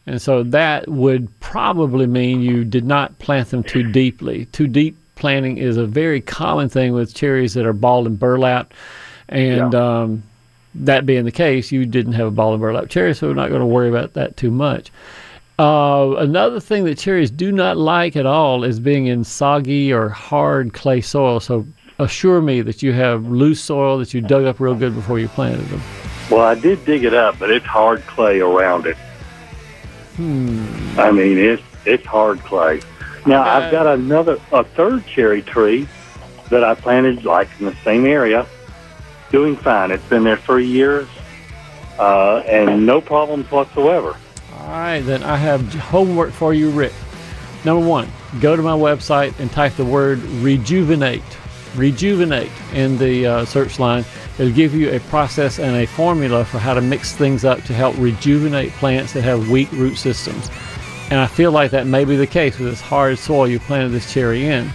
And 0.07 0.21
so 0.21 0.41
that 0.43 0.87
would 0.87 1.27
probably 1.39 2.07
mean 2.07 2.41
you 2.41 2.63
did 2.63 2.85
not 2.85 3.19
plant 3.19 3.49
them 3.49 3.61
too 3.63 3.83
deeply. 3.83 4.45
Too 4.53 4.65
deep 4.67 4.95
planting 5.15 5.57
is 5.57 5.77
a 5.77 5.85
very 5.85 6.21
common 6.21 6.69
thing 6.69 6.93
with 6.93 7.13
cherries 7.13 7.53
that 7.55 7.65
are 7.65 7.73
ball 7.73 8.07
and 8.07 8.17
burlap. 8.17 8.73
And 9.29 9.75
um, 9.75 10.23
that 10.85 11.05
being 11.05 11.25
the 11.25 11.31
case, 11.31 11.71
you 11.71 11.85
didn't 11.85 12.13
have 12.13 12.27
a 12.27 12.31
ball 12.31 12.53
and 12.53 12.61
burlap 12.61 12.89
cherry, 12.89 13.13
so 13.13 13.27
we're 13.27 13.33
not 13.33 13.49
going 13.49 13.61
to 13.61 13.65
worry 13.65 13.89
about 13.89 14.13
that 14.13 14.37
too 14.37 14.51
much. 14.51 14.91
Uh, 15.59 16.15
another 16.19 16.59
thing 16.59 16.85
that 16.85 16.97
cherries 16.97 17.31
do 17.31 17.51
not 17.51 17.77
like 17.77 18.15
at 18.15 18.27
all 18.27 18.63
is 18.63 18.79
being 18.79 19.07
in 19.07 19.23
soggy 19.23 19.91
or 19.91 20.09
hard 20.09 20.73
clay 20.73 21.01
soil. 21.01 21.39
So 21.39 21.65
assure 21.99 22.41
me 22.41 22.61
that 22.61 22.83
you 22.83 22.93
have 22.93 23.27
loose 23.27 23.61
soil 23.61 23.97
that 23.97 24.13
you 24.13 24.21
dug 24.21 24.45
up 24.45 24.59
real 24.59 24.75
good 24.75 24.93
before 24.93 25.17
you 25.17 25.27
planted 25.27 25.65
them. 25.67 25.81
Well, 26.29 26.41
I 26.41 26.55
did 26.55 26.85
dig 26.85 27.03
it 27.05 27.13
up, 27.13 27.39
but 27.39 27.49
it's 27.49 27.65
hard 27.65 28.01
clay 28.01 28.39
around 28.39 28.85
it. 28.85 28.97
Hmm. 30.17 30.65
I 30.99 31.11
mean, 31.11 31.37
it's 31.37 31.63
it's 31.85 32.05
hard 32.05 32.39
clay. 32.39 32.81
Now 33.25 33.43
I've 33.43 33.71
got 33.71 33.87
another 33.87 34.39
a 34.51 34.63
third 34.63 35.05
cherry 35.07 35.41
tree 35.41 35.87
that 36.49 36.63
I 36.63 36.75
planted 36.75 37.25
like 37.25 37.49
in 37.59 37.65
the 37.65 37.75
same 37.83 38.05
area, 38.05 38.45
doing 39.31 39.55
fine. 39.55 39.91
It's 39.91 40.03
been 40.05 40.23
there 40.23 40.37
three 40.37 40.67
years, 40.67 41.07
uh, 41.99 42.37
and 42.45 42.85
no 42.85 43.01
problems 43.01 43.49
whatsoever. 43.51 44.15
All 44.59 44.67
right, 44.69 45.01
then 45.01 45.23
I 45.23 45.35
have 45.35 45.73
homework 45.73 46.31
for 46.31 46.53
you, 46.53 46.69
Rick. 46.69 46.93
Number 47.65 47.85
one, 47.85 48.09
go 48.39 48.55
to 48.55 48.61
my 48.61 48.75
website 48.75 49.37
and 49.39 49.51
type 49.51 49.73
the 49.73 49.85
word 49.85 50.19
rejuvenate. 50.19 51.23
Rejuvenate 51.75 52.51
in 52.73 52.97
the 52.97 53.25
uh, 53.25 53.45
search 53.45 53.79
line. 53.79 54.05
It'll 54.37 54.53
give 54.53 54.73
you 54.73 54.91
a 54.91 54.99
process 55.01 55.59
and 55.59 55.75
a 55.75 55.85
formula 55.85 56.45
for 56.45 56.59
how 56.59 56.73
to 56.73 56.81
mix 56.81 57.15
things 57.15 57.43
up 57.43 57.61
to 57.63 57.73
help 57.73 57.97
rejuvenate 57.97 58.71
plants 58.73 59.13
that 59.13 59.23
have 59.23 59.49
weak 59.49 59.71
root 59.71 59.95
systems. 59.95 60.49
And 61.09 61.19
I 61.19 61.27
feel 61.27 61.51
like 61.51 61.71
that 61.71 61.87
may 61.87 62.05
be 62.05 62.15
the 62.15 62.27
case 62.27 62.59
with 62.59 62.69
this 62.69 62.81
hard 62.81 63.17
soil 63.17 63.47
you 63.47 63.59
planted 63.59 63.89
this 63.89 64.11
cherry 64.11 64.45
in. 64.45 64.69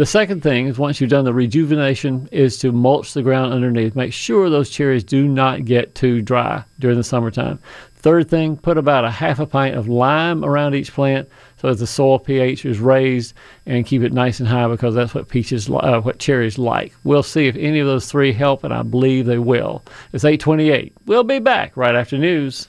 The 0.00 0.06
second 0.06 0.42
thing 0.42 0.66
is 0.66 0.78
once 0.78 0.98
you've 0.98 1.10
done 1.10 1.26
the 1.26 1.34
rejuvenation 1.34 2.26
is 2.32 2.56
to 2.60 2.72
mulch 2.72 3.12
the 3.12 3.20
ground 3.20 3.52
underneath. 3.52 3.94
Make 3.94 4.14
sure 4.14 4.48
those 4.48 4.70
cherries 4.70 5.04
do 5.04 5.28
not 5.28 5.66
get 5.66 5.94
too 5.94 6.22
dry 6.22 6.64
during 6.78 6.96
the 6.96 7.04
summertime. 7.04 7.58
Third 7.96 8.30
thing, 8.30 8.56
put 8.56 8.78
about 8.78 9.04
a 9.04 9.10
half 9.10 9.40
a 9.40 9.44
pint 9.44 9.76
of 9.76 9.88
lime 9.88 10.42
around 10.42 10.74
each 10.74 10.94
plant 10.94 11.28
so 11.58 11.68
that 11.68 11.74
the 11.74 11.86
soil 11.86 12.18
pH 12.18 12.64
is 12.64 12.78
raised 12.78 13.34
and 13.66 13.84
keep 13.84 14.00
it 14.00 14.14
nice 14.14 14.40
and 14.40 14.48
high 14.48 14.68
because 14.68 14.94
that's 14.94 15.14
what 15.14 15.28
peaches, 15.28 15.68
uh, 15.68 16.00
what 16.00 16.18
cherries 16.18 16.56
like. 16.56 16.94
We'll 17.04 17.22
see 17.22 17.46
if 17.46 17.56
any 17.56 17.80
of 17.80 17.86
those 17.86 18.10
three 18.10 18.32
help, 18.32 18.64
and 18.64 18.72
I 18.72 18.80
believe 18.80 19.26
they 19.26 19.36
will. 19.36 19.84
It's 20.14 20.24
828. 20.24 20.94
We'll 21.04 21.24
be 21.24 21.40
back 21.40 21.76
right 21.76 21.94
after 21.94 22.16
news. 22.16 22.68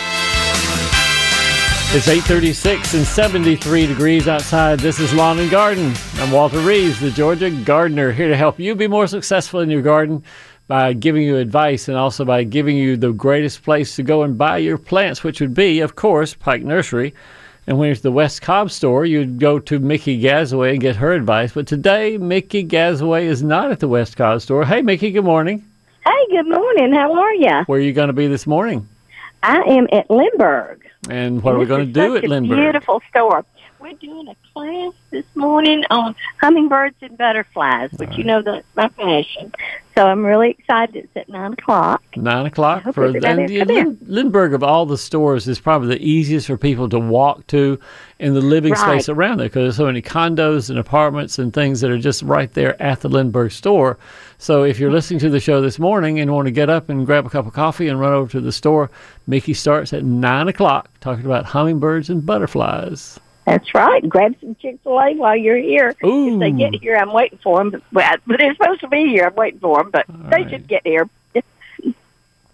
It's 1.93 2.07
836 2.07 2.93
and 2.93 3.05
73 3.05 3.85
degrees 3.85 4.29
outside. 4.29 4.79
This 4.79 4.97
is 5.01 5.13
Lawn 5.13 5.39
and 5.39 5.51
Garden. 5.51 5.93
I'm 6.19 6.31
Walter 6.31 6.59
Reeves, 6.59 7.01
the 7.01 7.11
Georgia 7.11 7.51
gardener, 7.51 8.13
here 8.13 8.29
to 8.29 8.37
help 8.37 8.61
you 8.61 8.75
be 8.75 8.87
more 8.87 9.07
successful 9.07 9.59
in 9.59 9.69
your 9.69 9.81
garden 9.81 10.23
by 10.69 10.93
giving 10.93 11.23
you 11.23 11.35
advice 11.35 11.89
and 11.89 11.97
also 11.97 12.23
by 12.23 12.45
giving 12.45 12.77
you 12.77 12.95
the 12.95 13.11
greatest 13.11 13.63
place 13.63 13.93
to 13.97 14.03
go 14.03 14.23
and 14.23 14.37
buy 14.37 14.55
your 14.55 14.77
plants, 14.77 15.21
which 15.21 15.41
would 15.41 15.53
be, 15.53 15.81
of 15.81 15.97
course, 15.97 16.33
Pike 16.33 16.63
Nursery. 16.63 17.13
And 17.67 17.77
when 17.77 17.91
it's 17.91 17.99
the 17.99 18.09
West 18.09 18.41
Cobb 18.41 18.71
store, 18.71 19.03
you'd 19.03 19.37
go 19.37 19.59
to 19.59 19.77
Mickey 19.77 20.17
Gazaway 20.17 20.71
and 20.71 20.79
get 20.79 20.95
her 20.95 21.11
advice. 21.11 21.51
But 21.51 21.67
today, 21.67 22.17
Mickey 22.17 22.63
Gazaway 22.63 23.25
is 23.25 23.43
not 23.43 23.69
at 23.69 23.81
the 23.81 23.89
West 23.89 24.15
Cobb 24.15 24.39
store. 24.39 24.63
Hey, 24.63 24.81
Mickey, 24.81 25.11
good 25.11 25.25
morning. 25.25 25.61
Hey, 26.05 26.27
good 26.29 26.47
morning. 26.47 26.93
How 26.93 27.11
are 27.19 27.33
you? 27.33 27.63
Where 27.65 27.79
are 27.79 27.83
you 27.83 27.91
going 27.91 28.07
to 28.07 28.13
be 28.13 28.27
this 28.27 28.47
morning? 28.47 28.87
I 29.43 29.57
am 29.63 29.89
at 29.91 30.09
Lindbergh. 30.09 30.87
And 31.09 31.41
what 31.43 31.53
And 31.53 31.55
are 31.55 31.59
we 31.59 31.65
going 31.65 31.85
to 31.87 31.91
do 31.91 32.15
at 32.15 32.23
a 32.23 32.27
Lindbergh? 32.27 32.57
Beautiful 32.57 33.01
store. 33.09 33.45
We're 33.79 33.93
doing 33.93 34.27
a 34.27 34.35
class 34.53 34.93
this 35.09 35.25
morning 35.35 35.83
on 35.89 36.15
hummingbirds 36.39 36.97
and 37.01 37.17
butterflies, 37.17 37.91
which 37.97 38.15
you 38.17 38.23
know 38.23 38.41
that's 38.43 38.67
my 38.75 38.87
passion. 38.89 39.51
So 40.01 40.07
I'm 40.07 40.25
really 40.25 40.49
excited. 40.49 40.95
It's 40.95 41.15
at 41.15 41.29
nine 41.29 41.53
o'clock. 41.53 42.01
Nine 42.15 42.47
o'clock 42.47 42.91
for 42.91 43.05
and 43.05 43.47
yeah, 43.51 43.83
Lindbergh 44.01 44.55
of 44.55 44.63
all 44.63 44.87
the 44.87 44.97
stores 44.97 45.47
is 45.47 45.59
probably 45.59 45.89
the 45.89 46.03
easiest 46.03 46.47
for 46.47 46.57
people 46.57 46.89
to 46.89 46.97
walk 46.97 47.45
to 47.47 47.79
in 48.17 48.33
the 48.33 48.41
living 48.41 48.73
space 48.75 49.09
around 49.09 49.37
there 49.37 49.47
because 49.47 49.61
there's 49.61 49.75
so 49.75 49.85
many 49.85 50.01
condos 50.01 50.71
and 50.71 50.79
apartments 50.79 51.37
and 51.37 51.53
things 51.53 51.81
that 51.81 51.91
are 51.91 51.99
just 51.99 52.23
right 52.23 52.51
there 52.53 52.81
at 52.81 53.01
the 53.01 53.09
Lindbergh 53.09 53.51
store. 53.51 53.99
So 54.39 54.63
if 54.63 54.79
you're 54.79 54.91
listening 54.91 55.19
to 55.19 55.29
the 55.29 55.39
show 55.39 55.61
this 55.61 55.77
morning 55.77 56.19
and 56.19 56.33
want 56.33 56.47
to 56.47 56.51
get 56.51 56.67
up 56.67 56.89
and 56.89 57.05
grab 57.05 57.27
a 57.27 57.29
cup 57.29 57.45
of 57.45 57.53
coffee 57.53 57.87
and 57.87 57.99
run 57.99 58.11
over 58.11 58.31
to 58.31 58.41
the 58.41 58.51
store, 58.51 58.89
Mickey 59.27 59.53
starts 59.53 59.93
at 59.93 60.03
nine 60.03 60.47
o'clock 60.47 60.89
talking 60.99 61.27
about 61.27 61.45
hummingbirds 61.45 62.09
and 62.09 62.25
butterflies. 62.25 63.19
That's 63.45 63.73
right. 63.73 64.07
Grab 64.07 64.35
some 64.39 64.55
Chick 64.55 64.77
Fil 64.83 64.99
A 64.99 65.15
while 65.15 65.35
you're 65.35 65.57
here. 65.57 65.95
Ooh. 66.03 66.33
If 66.33 66.39
they 66.39 66.51
get 66.51 66.75
here, 66.75 66.95
I'm 66.95 67.11
waiting 67.11 67.39
for 67.41 67.57
them. 67.57 67.71
But, 67.91 68.21
well, 68.27 68.37
they're 68.37 68.53
supposed 68.53 68.81
to 68.81 68.87
be 68.87 69.07
here. 69.07 69.25
I'm 69.25 69.35
waiting 69.35 69.59
for 69.59 69.77
them, 69.77 69.89
but 69.91 70.05
they 70.07 70.43
right. 70.43 70.49
should 70.49 70.67
get 70.67 70.85
here. 70.85 71.09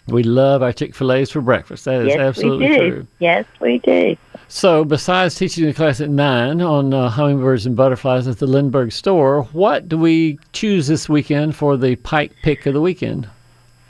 We 0.08 0.24
love 0.24 0.63
our 0.63 0.72
Chick 0.72 0.96
Fil 0.96 1.12
A's 1.12 1.29
for 1.29 1.41
breakfast. 1.41 1.84
That 1.84 2.03
is 2.03 2.08
yes, 2.08 2.20
absolutely 2.20 2.67
true. 2.67 3.08
Yes, 3.20 3.46
we 3.60 3.79
do. 3.79 4.15
So, 4.48 4.86
besides 4.86 5.36
teaching 5.36 5.65
the 5.65 5.74
class 5.74 6.00
at 6.00 6.10
nine 6.10 6.62
on 6.62 6.94
uh, 6.94 7.10
hummingbirds 7.10 7.65
and 7.65 7.75
butterflies 7.75 8.25
at 8.25 8.39
the 8.39 8.48
Lindbergh 8.48 8.94
store, 8.94 9.44
what 9.51 9.89
do 9.89 9.98
we 9.98 10.39
choose 10.53 10.88
this 10.88 11.10
weekend 11.10 11.58
for 11.58 11.75
the 11.75 11.98
pike 11.98 12.32
pick 12.41 12.65
of 12.65 12.74
the 12.74 12.79
weekend? 12.79 13.27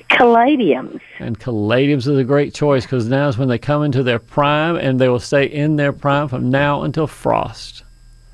Caladiums. 0.09 1.01
And 1.19 1.37
caladiums 1.39 1.99
is 2.07 2.17
a 2.17 2.23
great 2.23 2.53
choice 2.53 2.83
because 2.83 3.07
now 3.07 3.27
is 3.27 3.37
when 3.37 3.50
they 3.50 3.57
come 3.57 3.83
into 3.83 4.03
their 4.03 4.20
prime, 4.20 4.75
and 4.75 5.00
they 5.00 5.09
will 5.09 5.20
stay 5.20 5.46
in 5.46 5.75
their 5.75 5.91
prime 5.93 6.27
from 6.27 6.50
now 6.50 6.83
until 6.83 7.07
frost. 7.07 7.83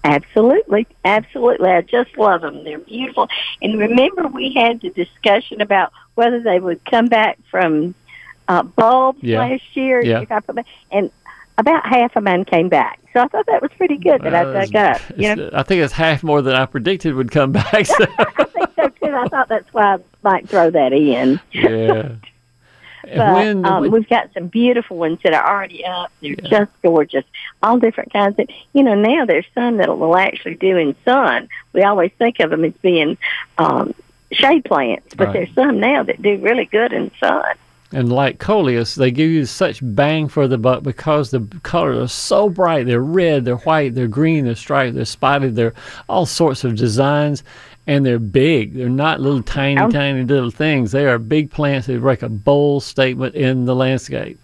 Absolutely, 0.05 0.85
absolutely. 1.05 1.69
I 1.69 1.81
just 1.81 2.17
love 2.17 2.41
them. 2.41 2.63
They're 2.63 2.77
beautiful. 2.79 3.29
And 3.61 3.79
remember, 3.79 4.27
we 4.27 4.53
had 4.53 4.81
the 4.81 4.89
discussion 4.89 5.61
about 5.61 5.93
whether 6.15 6.41
they 6.41 6.59
would 6.59 6.83
come 6.85 7.05
back 7.07 7.39
from 7.49 7.95
uh, 8.49 8.63
bulbs 8.63 9.19
Yeah. 9.23 9.39
last 9.39 9.63
year. 9.75 10.03
Yeah. 10.03 10.19
If 10.21 10.31
I 10.31 10.41
put 10.41 10.57
and 10.91 11.09
about 11.57 11.85
half 11.85 12.15
of 12.15 12.23
mine 12.23 12.45
came 12.45 12.67
back. 12.67 12.99
So 13.13 13.21
I 13.21 13.27
thought 13.27 13.45
that 13.45 13.61
was 13.61 13.71
pretty 13.77 13.97
good 13.97 14.21
that 14.23 14.33
Uh, 14.33 14.49
I 14.59 14.65
dug 14.65 14.75
up. 14.75 15.01
You 15.15 15.35
know, 15.35 15.49
I 15.53 15.63
think 15.63 15.81
it's 15.83 15.93
half 15.93 16.23
more 16.23 16.41
than 16.41 16.55
I 16.55 16.65
predicted 16.65 17.13
would 17.15 17.31
come 17.31 17.51
back. 17.53 17.85
So, 17.85 18.05
so 18.83 19.07
too. 19.07 19.15
I 19.15 19.27
thought 19.27 19.47
that's 19.49 19.73
why 19.73 19.95
I 19.95 19.97
might 20.23 20.49
throw 20.49 20.69
that 20.71 20.93
in. 20.93 21.39
yeah. 21.51 22.09
But 23.05 23.33
when, 23.35 23.65
um, 23.65 23.91
we've 23.91 24.07
got 24.07 24.33
some 24.33 24.47
beautiful 24.47 24.95
ones 24.95 25.19
that 25.25 25.33
are 25.33 25.45
already 25.45 25.83
up. 25.85 26.09
They're 26.21 26.35
just 26.37 26.71
gorgeous. 26.81 27.25
All 27.61 27.77
different 27.77 28.13
kinds 28.13 28.39
of, 28.39 28.47
you 28.71 28.81
know, 28.81 28.95
now 28.95 29.25
there's 29.25 29.45
some 29.53 29.75
that 29.77 29.97
will 29.97 30.15
actually 30.15 30.55
do 30.55 30.77
in 30.77 30.95
sun. 31.03 31.49
We 31.73 31.83
always 31.83 32.11
think 32.17 32.39
of 32.39 32.49
them 32.49 32.63
as 32.63 32.71
being 32.81 33.17
um, 33.57 33.93
shade 34.31 34.63
plants, 34.63 35.15
but 35.15 35.27
Right. 35.27 35.33
there's 35.33 35.53
some 35.53 35.81
now 35.81 36.03
that 36.03 36.21
do 36.21 36.37
really 36.37 36.63
good 36.63 36.93
in 36.93 37.11
sun. 37.19 37.43
And 37.91 38.09
like 38.11 38.39
coleus, 38.39 38.95
they 38.95 39.11
give 39.11 39.29
you 39.29 39.45
such 39.45 39.81
bang 39.83 40.29
for 40.29 40.47
the 40.47 40.57
buck 40.57 40.81
because 40.81 41.29
the 41.31 41.41
colors 41.61 41.97
are 41.99 42.07
so 42.07 42.47
bright. 42.49 42.85
They're 42.87 43.01
red, 43.01 43.43
they're 43.43 43.57
white, 43.57 43.95
they're 43.95 44.07
green, 44.07 44.45
they're 44.45 44.55
striped, 44.55 44.95
they're 44.95 45.03
spotted, 45.05 45.55
they're 45.57 45.73
all 46.07 46.25
sorts 46.25 46.63
of 46.63 46.75
designs, 46.77 47.43
and 47.87 48.05
they're 48.05 48.19
big. 48.19 48.75
They're 48.75 48.89
not 48.89 49.19
little 49.19 49.43
tiny, 49.43 49.79
Oh. 49.81 49.89
tiny 49.89 50.23
little 50.23 50.51
things. 50.51 50.91
They 50.91 51.05
are 51.05 51.17
big 51.17 51.51
plants 51.51 51.87
that 51.87 51.99
make 52.01 52.21
a 52.23 52.29
bold 52.29 52.83
statement 52.83 53.35
in 53.35 53.65
the 53.65 53.75
landscape. 53.75 54.39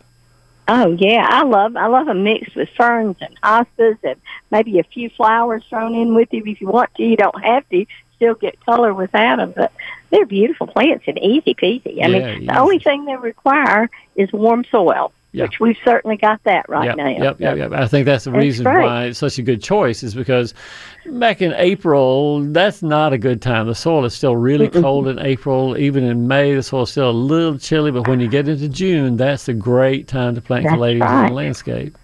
Oh 0.67 0.91
yeah, 0.99 1.25
I 1.27 1.43
love 1.43 1.75
I 1.75 1.87
love 1.87 2.05
them 2.05 2.23
mixed 2.23 2.55
with 2.55 2.69
ferns 2.77 3.15
and 3.21 3.35
hostas 3.41 3.97
and 4.03 4.15
maybe 4.51 4.77
a 4.77 4.83
few 4.83 5.09
flowers 5.09 5.63
thrown 5.67 5.95
in 5.95 6.13
with 6.13 6.31
you 6.31 6.43
if 6.45 6.61
you 6.61 6.67
want 6.67 6.93
to. 6.95 7.03
You 7.03 7.17
don't 7.17 7.43
have 7.43 7.67
to 7.69 7.85
still 8.15 8.35
get 8.35 8.63
color 8.65 8.93
without 8.93 9.37
them, 9.37 9.53
but 9.55 9.71
they're 10.11 10.27
beautiful 10.27 10.67
plants 10.67 11.05
and 11.07 11.17
easy 11.19 11.55
peasy. 11.55 11.93
I 12.03 12.07
Yeah, 12.07 12.07
mean, 12.09 12.27
easy. 12.37 12.45
the 12.47 12.59
only 12.59 12.77
thing 12.77 13.05
they 13.05 13.15
require 13.15 13.89
is 14.15 14.31
warm 14.31 14.63
soil, 14.65 15.11
Yeah. 15.31 15.43
which 15.43 15.59
we've 15.59 15.77
certainly 15.85 16.17
got 16.17 16.43
that 16.45 16.67
right 16.67 16.85
yep, 16.85 16.97
now. 16.97 17.07
Yep, 17.07 17.39
yep, 17.39 17.57
yep. 17.57 17.71
I 17.71 17.87
think 17.87 18.05
that's 18.05 18.23
the 18.23 18.31
That's 18.31 18.41
reason 18.41 18.65
right. 18.65 18.83
why 18.83 19.03
it's 19.05 19.19
such 19.19 19.37
a 19.37 19.43
good 19.43 19.61
choice 19.61 20.01
is 20.01 20.15
because 20.15 20.55
back 21.05 21.41
in 21.41 21.53
April, 21.53 22.41
that's 22.51 22.81
not 22.81 23.13
a 23.13 23.17
good 23.17 23.39
time. 23.39 23.67
The 23.67 23.75
soil 23.75 24.05
is 24.05 24.15
still 24.15 24.35
really 24.35 24.69
cold 24.69 25.07
in 25.07 25.19
April. 25.19 25.77
Even 25.77 26.03
in 26.03 26.27
May, 26.27 26.55
the 26.55 26.63
soil 26.63 26.83
is 26.83 26.89
still 26.89 27.11
a 27.11 27.11
little 27.11 27.59
chilly. 27.59 27.91
But 27.91 28.07
when 28.07 28.19
you 28.19 28.27
get 28.27 28.47
into 28.47 28.67
June, 28.69 29.17
that's 29.17 29.47
a 29.47 29.53
great 29.53 30.07
time 30.07 30.33
to 30.33 30.41
plant 30.41 30.63
That's 30.63 30.75
caladiums 30.75 31.21
in 31.21 31.27
the 31.27 31.33
landscape. 31.33 31.95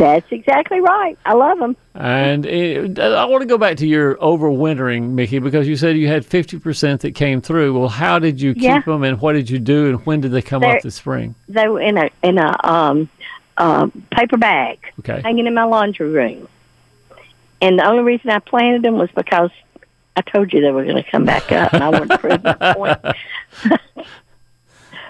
That's 0.00 0.32
exactly 0.32 0.80
right. 0.80 1.18
I 1.26 1.34
love 1.34 1.58
them. 1.58 1.76
And 1.94 2.46
it, 2.46 2.98
I 2.98 3.26
want 3.26 3.42
to 3.42 3.46
go 3.46 3.58
back 3.58 3.76
to 3.76 3.86
your 3.86 4.14
overwintering, 4.16 5.10
Mickey, 5.10 5.40
because 5.40 5.68
you 5.68 5.76
said 5.76 5.98
you 5.98 6.08
had 6.08 6.24
50% 6.24 7.00
that 7.00 7.14
came 7.14 7.42
through. 7.42 7.78
Well, 7.78 7.90
how 7.90 8.18
did 8.18 8.40
you 8.40 8.54
keep 8.54 8.62
Yeah. 8.62 8.80
them 8.80 9.02
and 9.04 9.20
what 9.20 9.34
did 9.34 9.50
you 9.50 9.58
do 9.58 9.88
and 9.90 10.06
when 10.06 10.22
did 10.22 10.32
they 10.32 10.40
come 10.40 10.62
They're- 10.62 10.76
up 10.76 10.82
this 10.82 10.94
spring? 10.94 11.34
They 11.50 11.68
were 11.68 11.82
in 11.82 11.98
a 11.98 12.08
in 12.22 12.38
a 12.38 12.56
um, 12.66 13.10
um, 13.58 13.90
paper 14.10 14.38
bag 14.38 14.78
Okay. 15.00 15.20
hanging 15.20 15.46
in 15.46 15.52
my 15.52 15.64
laundry 15.64 16.08
room, 16.08 16.48
and 17.60 17.78
the 17.78 17.84
only 17.86 18.02
reason 18.02 18.30
I 18.30 18.38
planted 18.38 18.80
them 18.80 18.96
was 18.96 19.10
because 19.14 19.50
I 20.16 20.22
told 20.22 20.50
you 20.54 20.62
they 20.62 20.70
were 20.70 20.84
going 20.84 20.96
to 21.02 21.10
come 21.10 21.26
back 21.26 21.52
up, 21.52 21.74
and 21.74 21.84
I 21.84 21.90
wanted 21.90 22.08
to 22.08 22.18
prove 22.18 22.42
my 22.42 22.54
point. 22.74 22.98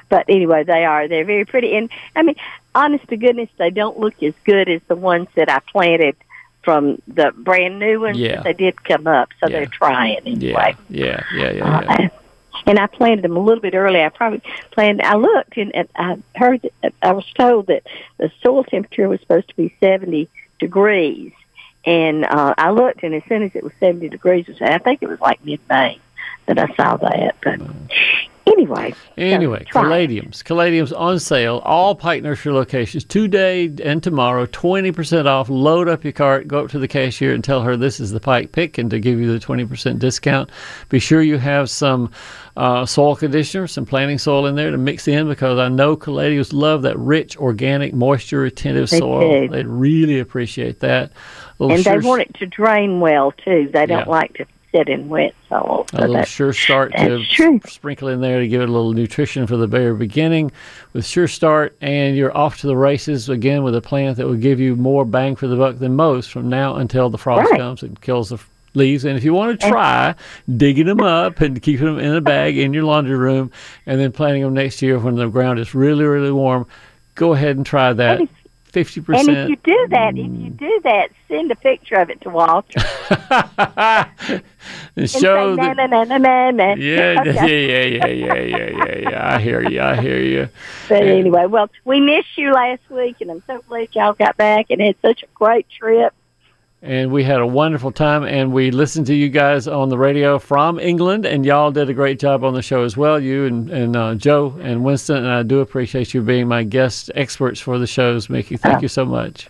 but 0.09 0.25
anyway, 0.29 0.65
they 0.65 0.85
are. 0.85 1.07
They're 1.07 1.25
very 1.25 1.45
pretty, 1.45 1.77
and 1.77 1.89
I 2.17 2.23
mean, 2.23 2.35
honest 2.75 3.07
to 3.09 3.17
goodness, 3.17 3.49
they 3.59 3.71
don't 3.71 3.99
look 3.99 4.23
as 4.23 4.35
good 4.45 4.69
as 4.69 4.81
the 4.89 4.97
ones 4.97 5.29
that 5.35 5.49
I 5.51 5.59
planted 5.73 6.17
from 6.63 7.01
the 7.09 7.33
brand 7.37 7.79
new 7.79 8.01
ones. 8.01 8.19
Yeah. 8.19 8.37
But 8.37 8.45
they 8.45 8.53
did 8.53 8.85
come 8.85 9.07
up, 9.07 9.31
so 9.41 9.49
Yeah. 9.49 9.59
they're 9.61 9.67
trying 9.67 10.19
anyway. 10.27 10.77
Yeah, 10.89 11.23
yeah, 11.35 11.35
yeah, 11.35 11.51
yeah. 11.53 11.77
Uh, 11.79 11.83
yeah. 11.83 11.91
I- 11.91 12.11
and 12.67 12.79
I 12.79 12.87
planted 12.89 13.23
them 13.23 13.37
a 13.37 13.41
little 13.41 13.63
bit 13.63 13.75
early. 13.75 14.03
I 14.03 14.11
probably 14.11 14.43
planted. 14.73 15.05
I 15.07 15.15
looked 15.15 15.57
and, 15.57 15.75
and 15.75 15.89
I 15.97 16.19
heard. 16.37 16.69
That, 16.83 16.93
I 17.01 17.13
was 17.13 17.25
told 17.33 17.69
that 17.69 17.85
the 18.19 18.31
soil 18.43 18.65
temperature 18.65 19.09
was 19.09 19.19
supposed 19.21 19.49
to 19.49 19.57
be 19.57 19.75
seventy 19.81 20.29
degrees, 20.59 21.33
and 21.87 22.27
uh, 22.27 22.55
I 22.59 22.71
looked, 22.71 23.03
and 23.03 23.15
as 23.15 23.23
soon 23.29 23.45
as 23.45 23.53
it 23.55 23.65
was 23.65 23.73
seventy 23.81 24.11
degrees, 24.11 24.47
I 24.61 24.77
think 24.79 25.03
it 25.03 25.09
was 25.09 25.21
like 25.21 25.43
mid 25.43 25.61
May 25.71 26.01
that 26.47 26.59
I 26.59 26.75
saw 26.75 26.97
that. 26.99 27.37
But 27.43 27.61
anyway, 28.61 28.95
anyway. 29.17 29.61
It. 29.63 29.69
caladiums. 29.69 30.43
Caladiums 30.43 30.97
on 30.99 31.19
sale. 31.19 31.61
All 31.65 31.95
Pike 31.95 32.23
Nursery 32.23 32.53
locations 32.53 33.05
today 33.05 33.73
and 33.83 34.03
tomorrow. 34.03 34.47
20% 34.47 35.27
off. 35.27 35.49
Load 35.49 35.89
up 35.89 36.05
your 36.05 36.13
cart. 36.13 36.47
Go 36.49 36.65
up 36.65 36.71
to 36.71 36.79
the 36.79 36.89
cashier 36.89 37.33
and 37.33 37.43
tell 37.43 37.63
her 37.63 37.77
this 37.77 38.01
is 38.01 38.11
the 38.11 38.21
Pike 38.21 38.53
pick 38.53 38.79
and 38.79 38.91
to 38.91 38.99
give 39.01 39.19
you 39.19 39.33
the 39.33 39.45
20% 39.45 39.99
discount. 39.99 40.51
Be 40.89 40.99
sure 40.99 41.23
you 41.23 41.39
have 41.39 41.71
some 41.71 42.11
uh, 42.57 42.85
soil 42.85 43.17
conditioner, 43.17 43.67
some 43.67 43.87
planting 43.87 44.19
soil 44.19 44.47
in 44.47 44.55
there 44.57 44.71
to 44.71 44.79
mix 44.79 45.09
in 45.09 45.29
because 45.29 45.59
I 45.59 45.69
know 45.69 45.97
caladiums 45.97 46.53
love 46.53 46.83
that 46.83 46.99
rich, 46.99 47.37
organic, 47.37 47.95
moisture 47.95 48.41
retentive 48.41 48.91
They 48.91 48.99
soil. 48.99 49.43
do. 49.43 49.49
They'd 49.49 49.67
really 49.67 50.19
appreciate 50.19 50.81
that. 50.81 51.13
Little 51.59 51.75
and 51.77 51.85
sure- 51.85 52.01
they 52.01 52.07
want 52.09 52.23
it 52.23 52.35
to 52.35 52.47
drain 52.47 53.01
well 53.01 53.33
too. 53.33 53.71
They 53.73 53.87
don't 53.87 54.01
Yeah. 54.07 54.11
like 54.11 54.35
to 54.35 54.47
sit 54.73 54.89
in 54.89 55.09
wet 55.09 55.35
soil. 55.49 55.85
a 55.93 55.97
So 55.97 55.99
little 56.01 56.15
that's, 56.17 56.31
sure 56.31 56.53
start 56.53 56.93
to 56.97 57.25
true. 57.27 57.61
sprinkle 57.67 58.09
in 58.09 58.21
there 58.21 58.39
to 58.41 58.47
give 58.49 58.61
it 58.63 58.69
a 58.69 58.73
little 58.73 58.93
nutrition 58.93 59.47
for 59.47 59.57
the 59.57 59.67
very 59.67 59.95
beginning 59.95 60.53
with 60.93 61.05
sure 61.07 61.27
start 61.29 61.77
and 61.81 62.17
you're 62.17 62.37
off 62.37 62.59
to 62.61 62.67
the 62.67 62.77
races 62.77 63.29
again 63.29 63.63
with 63.63 63.75
a 63.75 63.81
plant 63.81 64.17
that 64.17 64.27
will 64.27 64.35
give 64.37 64.61
you 64.61 64.77
more 64.77 65.05
bang 65.05 65.35
for 65.37 65.47
the 65.49 65.57
buck 65.57 65.79
than 65.79 65.97
most 65.97 66.31
from 66.31 66.49
now 66.49 66.77
until 66.77 67.11
the 67.11 67.19
frost 67.19 67.51
Right. 67.51 67.59
comes 67.61 67.83
and 67.83 68.01
kills 68.01 68.29
the 68.29 68.39
leaves 68.75 69.05
and 69.05 69.17
if 69.17 69.25
you 69.25 69.35
want 69.35 69.61
to 69.61 69.69
try 69.69 70.15
digging 70.57 70.87
them 70.87 71.01
up 71.01 71.41
and 71.41 71.61
keeping 71.61 71.87
them 71.87 71.99
in 71.99 72.15
a 72.15 72.21
bag 72.21 72.57
in 72.57 72.73
your 72.73 72.85
laundry 72.85 73.17
room 73.17 73.51
and 73.87 74.01
then 74.01 74.13
planting 74.13 74.43
them 74.43 74.55
next 74.55 74.81
year 74.81 74.97
when 75.01 75.17
the 75.17 75.27
ground 75.29 75.59
is 75.59 75.75
really 75.75 76.05
really 76.05 76.31
warm 76.31 76.65
go 77.17 77.33
ahead 77.33 77.57
and 77.57 77.67
try 77.67 77.93
that 77.93 78.21
And 78.75 78.87
50% 78.87 79.19
And 79.19 79.29
if 79.29 79.49
you 79.51 79.57
do 79.57 79.87
that, 79.91 80.17
if 80.17 80.27
you 80.27 80.51
do 80.51 80.81
that, 80.85 81.11
send 81.29 81.51
a 81.51 81.57
picture 81.57 81.97
of 81.97 82.11
it 82.11 82.21
to 82.23 82.31
Walter. 82.31 82.79
and 84.97 85.11
show 85.11 85.57
say, 85.57 85.57
that 85.57 85.77
na, 85.77 85.87
na, 85.87 86.05
na, 86.05 86.51
na, 86.51 86.75
yeah, 86.75 87.13
yeah, 87.13 87.21
Okay. 87.27 87.67
yeah, 87.67 88.07
yeah, 88.07 88.07
yeah, 88.07 88.35
yeah, 88.35 88.71
yeah, 88.71 89.11
yeah. 89.11 89.35
I 89.35 89.41
hear 89.41 89.63
you. 89.69 89.81
I 89.81 90.01
hear 90.01 90.21
you. 90.21 90.49
But 90.89 91.05
Yeah. 91.05 91.13
anyway, 91.13 91.47
well, 91.47 91.69
we 91.85 92.01
missed 92.01 92.37
you 92.37 92.53
last 92.53 92.83
week, 92.91 93.17
and 93.21 93.31
I'm 93.31 93.43
so 93.47 93.63
glad 93.69 93.89
y'all 93.93 94.13
got 94.13 94.37
back 94.37 94.67
and 94.71 94.81
had 94.81 94.97
such 95.03 95.23
a 95.23 95.27
great 95.35 95.67
trip. 95.71 96.15
And 96.83 97.13
we 97.13 97.23
had 97.25 97.41
a 97.41 97.47
wonderful 97.47 97.93
time, 97.93 98.25
and 98.25 98.55
we 98.55 98.71
listened 98.71 99.07
to 99.09 99.15
you 99.15 99.29
guys 99.29 99.69
on 99.69 99.91
the 99.91 99.99
radio 99.99 100.39
from 100.39 100.79
England, 100.81 101.27
and 101.27 101.45
y'all 101.45 101.71
did 101.71 101.91
a 101.91 101.95
great 101.95 102.19
job 102.19 102.43
on 102.43 102.55
the 102.55 102.63
show 102.63 102.85
as 102.85 102.97
well. 102.97 103.21
You 103.21 103.45
and, 103.45 103.69
and 103.71 103.95
uh, 103.97 104.15
Joe 104.15 104.59
and 104.63 104.83
Winston, 104.83 105.19
and 105.19 105.29
I 105.29 105.43
do 105.43 105.61
appreciate 105.61 106.15
you 106.15 106.23
being 106.23 106.49
my 106.49 106.63
guest 106.63 107.11
experts 107.15 107.61
for 107.61 107.79
the 107.79 107.87
shows, 107.87 108.31
Mickey. 108.31 108.57
Thank 108.57 108.79
Oh. 108.79 108.81
you 108.81 108.89
so 108.89 109.05
much. 109.05 109.49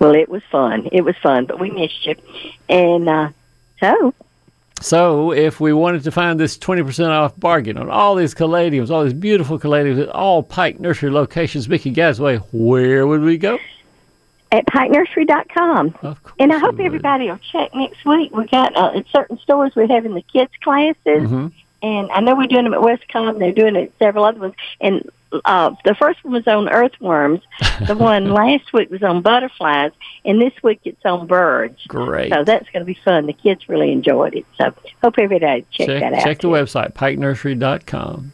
Well, 0.00 0.14
it 0.14 0.28
was 0.28 0.42
fun. 0.52 0.86
It 0.92 1.00
was 1.00 1.16
fun, 1.22 1.46
but 1.46 1.58
we 1.58 1.70
missed 1.70 2.04
you. 2.06 2.14
And 2.68 3.08
uh, 3.08 3.30
so, 3.80 4.12
So, 4.82 5.32
if 5.32 5.58
we 5.58 5.72
wanted 5.72 6.04
to 6.04 6.10
find 6.10 6.38
this 6.38 6.58
20% 6.58 7.08
off 7.08 7.40
bargain 7.40 7.78
on 7.78 7.88
all 7.88 8.14
these 8.16 8.34
caladiums, 8.34 8.90
all 8.90 9.02
these 9.04 9.14
beautiful 9.14 9.58
caladiums 9.58 10.02
at 10.02 10.10
all 10.10 10.42
Pike 10.42 10.78
Nursery 10.78 11.10
locations, 11.10 11.70
Mickey 11.70 11.90
Gazaway, 11.90 12.36
where 12.52 13.06
would 13.06 13.22
we 13.22 13.38
go? 13.38 13.58
At 14.56 14.64
pikenursery.com. 14.66 15.90
Course. 15.92 16.16
And 16.38 16.50
I 16.52 16.58
hope 16.58 16.80
everybody 16.80 17.28
will 17.28 17.38
check 17.52 17.74
next 17.74 18.04
week. 18.06 18.34
We 18.34 18.46
got 18.46 18.74
uh, 18.74 18.92
at 18.96 19.06
certain 19.10 19.38
stores 19.38 19.72
we're 19.76 19.86
having 19.86 20.14
the 20.14 20.22
kids 20.22 20.50
classes, 20.62 20.96
Mhm. 21.04 21.52
and 21.82 22.10
I 22.10 22.20
know 22.20 22.34
we're 22.34 22.46
doing 22.46 22.64
them 22.64 22.72
at 22.74 22.80
West 22.80 23.02
Cobb. 23.12 23.38
They're 23.38 23.52
doing 23.52 23.76
it 23.76 23.92
at 23.92 23.98
several 23.98 24.24
other 24.24 24.40
ones. 24.40 24.54
And 24.80 25.10
uh, 25.44 25.74
the 25.84 25.94
first 25.94 26.24
one 26.24 26.32
was 26.32 26.46
on 26.46 26.68
earthworms. 26.70 27.40
the 27.86 27.94
one 27.98 28.30
last 28.30 28.72
week 28.72 28.90
was 28.90 29.02
on 29.02 29.20
butterflies, 29.20 29.92
and 30.24 30.40
this 30.40 30.54
week 30.62 30.80
it's 30.84 31.04
on 31.04 31.26
birds. 31.26 31.84
Great. 31.88 32.32
So 32.32 32.44
that's 32.44 32.68
going 32.70 32.80
to 32.80 32.86
be 32.86 32.98
fun. 33.04 33.26
The 33.26 33.32
kids 33.34 33.68
really 33.68 33.92
enjoyed 33.92 34.34
it. 34.36 34.46
So 34.56 34.72
hope 35.02 35.14
everybody 35.18 35.66
check, 35.70 35.88
check, 35.88 36.00
that 36.00 36.14
out. 36.14 36.22
check 36.24 36.38
the 36.38 36.42
too. 36.42 36.48
website, 36.48 36.94
pikenursery.com. 36.94 38.32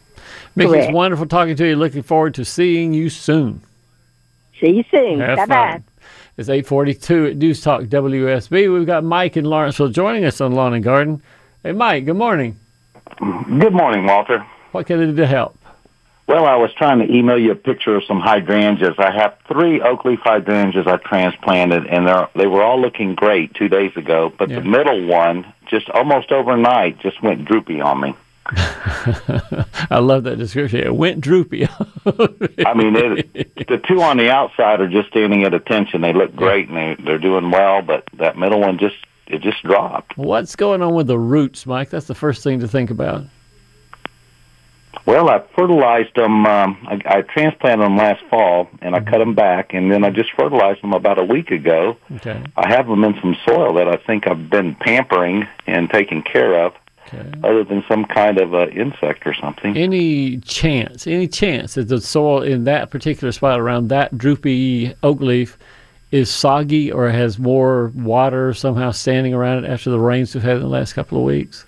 Mickey, 0.55 0.77
it's 0.77 0.93
wonderful 0.93 1.25
talking 1.25 1.55
to 1.57 1.67
you. 1.67 1.75
Looking 1.75 2.03
forward 2.03 2.35
to 2.35 2.45
seeing 2.45 2.93
you 2.93 3.09
soon. 3.09 3.61
See 4.61 4.69
you 4.69 4.83
soon. 4.89 5.19
Bye 5.19 5.45
bye. 5.47 5.81
It's 6.35 6.49
842 6.49 7.25
at 7.27 7.37
News 7.37 7.61
Talk 7.61 7.83
WSB. 7.83 8.73
We've 8.73 8.87
got 8.87 9.03
Mike 9.03 9.37
in 9.37 9.45
Lawrenceville 9.45 9.89
joining 9.89 10.25
us 10.25 10.41
on 10.41 10.53
Lawn 10.53 10.73
and 10.73 10.83
Garden. 10.83 11.21
Hey, 11.61 11.73
Mike, 11.73 12.05
good 12.05 12.15
morning. 12.15 12.57
Good 13.19 13.73
morning, 13.73 14.05
Walter. 14.05 14.39
What 14.71 14.87
can 14.87 14.99
I 15.01 15.05
do 15.05 15.15
to 15.17 15.27
help? 15.27 15.57
Well, 16.25 16.45
I 16.45 16.55
was 16.55 16.73
trying 16.73 16.99
to 17.05 17.13
email 17.13 17.37
you 17.37 17.51
a 17.51 17.55
picture 17.55 17.95
of 17.95 18.03
some 18.05 18.19
hydrangeas. 18.19 18.95
I 18.97 19.11
have 19.11 19.37
three 19.47 19.81
oak 19.81 20.05
leaf 20.05 20.19
hydrangeas 20.23 20.87
I 20.87 20.97
transplanted, 20.97 21.85
and 21.85 22.07
they're, 22.07 22.27
they 22.35 22.47
were 22.47 22.63
all 22.63 22.81
looking 22.81 23.13
great 23.13 23.53
two 23.53 23.67
days 23.67 23.95
ago. 23.95 24.33
But 24.35 24.49
Yeah. 24.49 24.61
the 24.61 24.65
middle 24.65 25.05
one, 25.05 25.45
just 25.67 25.89
almost 25.89 26.31
overnight, 26.31 26.99
just 26.99 27.21
went 27.21 27.45
droopy 27.45 27.79
on 27.81 27.99
me. 27.99 28.15
I 29.89 29.99
love 29.99 30.23
that 30.25 30.37
description. 30.37 30.81
It 30.81 30.95
went 30.95 31.21
droopy. 31.21 31.65
I 31.65 32.73
mean, 32.73 32.95
it, 32.95 33.67
the 33.67 33.81
two 33.87 34.01
on 34.01 34.17
the 34.17 34.29
outside 34.29 34.81
are 34.81 34.89
just 34.89 35.09
standing 35.09 35.43
at 35.43 35.53
attention. 35.53 36.01
They 36.01 36.13
look 36.13 36.35
great, 36.35 36.67
and 36.67 36.77
they, 36.77 37.03
they're 37.03 37.19
doing 37.19 37.51
well. 37.51 37.81
But 37.81 38.05
that 38.17 38.37
middle 38.37 38.59
one 38.59 38.77
just 38.79 38.97
it 39.27 39.41
just 39.41 39.63
dropped. 39.63 40.17
What's 40.17 40.55
going 40.55 40.81
on 40.81 40.93
with 40.93 41.07
the 41.07 41.17
roots, 41.17 41.65
Mike? 41.65 41.89
That's 41.89 42.07
the 42.07 42.15
first 42.15 42.43
thing 42.43 42.59
to 42.59 42.67
think 42.67 42.89
about. 42.89 43.23
Well, 45.05 45.29
I 45.29 45.43
fertilized 45.55 46.15
them. 46.15 46.45
Um, 46.45 46.77
I, 46.87 47.17
I 47.17 47.21
transplanted 47.21 47.85
them 47.85 47.97
last 47.97 48.23
fall, 48.29 48.69
and 48.81 48.95
I 48.95 48.99
cut 48.99 49.17
them 49.17 49.33
back, 49.35 49.73
and 49.73 49.91
then 49.91 50.03
I 50.03 50.11
just 50.11 50.31
fertilized 50.33 50.81
them 50.81 50.93
about 50.93 51.17
a 51.17 51.23
week 51.23 51.51
ago. 51.51 51.97
Okay. 52.17 52.41
I 52.55 52.69
have 52.69 52.87
them 52.87 53.03
in 53.03 53.19
some 53.19 53.35
soil 53.45 53.73
that 53.75 53.87
I 53.87 53.97
think 53.97 54.27
I've 54.27 54.49
been 54.49 54.75
pampering 54.75 55.47
and 55.65 55.89
taking 55.89 56.21
care 56.21 56.65
of, 56.65 56.73
Okay. 57.13 57.39
other 57.43 57.63
than 57.63 57.83
some 57.87 58.05
kind 58.05 58.39
of 58.39 58.53
uh, 58.53 58.67
insect 58.67 59.25
or 59.25 59.33
something. 59.33 59.77
Any 59.77 60.37
chance, 60.37 61.07
any 61.07 61.27
chance 61.27 61.75
that 61.75 61.87
the 61.87 62.01
soil 62.01 62.41
in 62.41 62.63
that 62.65 62.89
particular 62.89 63.31
spot 63.31 63.59
around 63.59 63.89
that 63.89 64.17
droopy 64.17 64.93
oak 65.03 65.19
leaf 65.19 65.57
is 66.11 66.29
soggy 66.29 66.91
or 66.91 67.09
has 67.09 67.39
more 67.39 67.91
water 67.95 68.53
somehow 68.53 68.91
standing 68.91 69.33
around 69.33 69.63
it 69.63 69.69
after 69.69 69.89
the 69.89 69.99
rains 69.99 70.33
we've 70.33 70.43
had 70.43 70.57
in 70.57 70.61
the 70.61 70.67
last 70.67 70.93
couple 70.93 71.17
of 71.17 71.23
weeks? 71.23 71.65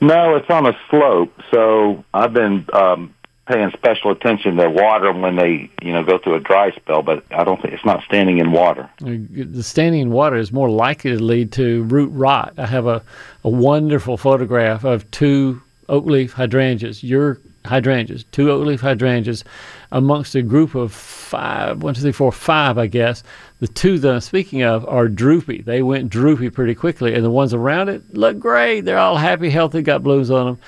No, 0.00 0.34
it's 0.36 0.50
on 0.50 0.66
a 0.66 0.76
slope, 0.90 1.32
so 1.50 2.04
I've 2.12 2.32
been 2.32 2.66
um, 2.72 3.14
paying 3.46 3.70
special 3.72 4.10
attention 4.10 4.56
to 4.56 4.68
water 4.68 5.12
when 5.12 5.36
they, 5.36 5.70
you 5.82 5.92
know, 5.92 6.02
go 6.02 6.18
through 6.18 6.34
a 6.34 6.40
dry 6.40 6.72
spell. 6.72 7.02
But 7.02 7.24
I 7.30 7.44
don't 7.44 7.60
think 7.60 7.74
it's 7.74 7.84
not 7.84 8.02
standing 8.04 8.38
in 8.38 8.52
water. 8.52 8.90
Uh, 9.02 9.16
the 9.30 9.62
standing 9.62 10.00
in 10.02 10.10
water 10.10 10.36
is 10.36 10.52
more 10.52 10.68
likely 10.68 11.12
to 11.12 11.22
lead 11.22 11.52
to 11.52 11.84
root 11.84 12.08
rot. 12.08 12.54
I 12.58 12.66
have 12.66 12.86
a, 12.86 13.02
a 13.44 13.50
wonderful 13.50 14.16
photograph 14.16 14.84
of 14.84 15.10
two 15.10 15.62
oak 15.88 16.06
leaf 16.06 16.32
hydrangeas, 16.32 17.04
your 17.04 17.38
hydrangeas, 17.64 18.24
two 18.32 18.50
oak 18.50 18.66
leaf 18.66 18.80
hydrangeas, 18.80 19.44
amongst 19.92 20.34
a 20.34 20.42
group 20.42 20.74
of 20.74 20.92
five, 20.92 21.82
one, 21.82 21.94
two, 21.94 22.00
three, 22.00 22.12
four, 22.12 22.32
five, 22.32 22.78
I 22.78 22.86
guess. 22.86 23.22
The 23.60 23.68
two 23.68 23.98
that 24.00 24.14
I'm 24.14 24.20
speaking 24.20 24.62
of 24.62 24.86
are 24.86 25.08
droopy. 25.08 25.62
They 25.62 25.82
went 25.82 26.10
droopy 26.10 26.50
pretty 26.50 26.74
quickly, 26.74 27.14
and 27.14 27.24
the 27.24 27.30
ones 27.30 27.54
around 27.54 27.88
it 27.88 28.14
look 28.14 28.38
great. 28.38 28.80
They're 28.80 28.98
all 28.98 29.16
happy, 29.16 29.50
healthy, 29.50 29.82
got 29.82 30.02
blooms 30.02 30.30
on 30.30 30.46
them. 30.46 30.58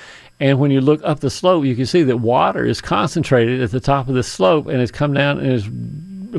And 0.40 0.58
when 0.60 0.70
you 0.70 0.80
look 0.80 1.00
up 1.04 1.20
the 1.20 1.30
slope, 1.30 1.64
you 1.64 1.74
can 1.74 1.86
see 1.86 2.02
that 2.04 2.18
water 2.18 2.64
is 2.64 2.80
concentrated 2.80 3.60
at 3.60 3.70
the 3.72 3.80
top 3.80 4.08
of 4.08 4.14
the 4.14 4.22
slope 4.22 4.66
and 4.68 4.80
it's 4.80 4.92
come 4.92 5.12
down 5.12 5.38
and 5.38 5.52
is 5.52 5.66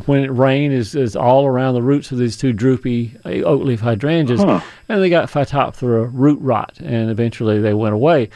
when 0.06 0.24
it 0.24 0.30
rained 0.30 0.74
is, 0.74 0.96
is 0.96 1.16
all 1.16 1.46
around 1.46 1.74
the 1.74 1.82
roots 1.82 2.12
of 2.12 2.18
these 2.18 2.38
two 2.38 2.54
droopy 2.54 3.16
uh, 3.26 3.30
oak 3.44 3.64
leaf 3.64 3.80
hydrangeas, 3.80 4.42
Huh. 4.42 4.62
and 4.88 5.02
they 5.02 5.10
got 5.10 5.30
phytophthora 5.30 6.10
root 6.14 6.40
rot, 6.42 6.80
and 6.80 7.10
eventually 7.10 7.60
they 7.60 7.74
went 7.74 7.96
away. 7.96 8.30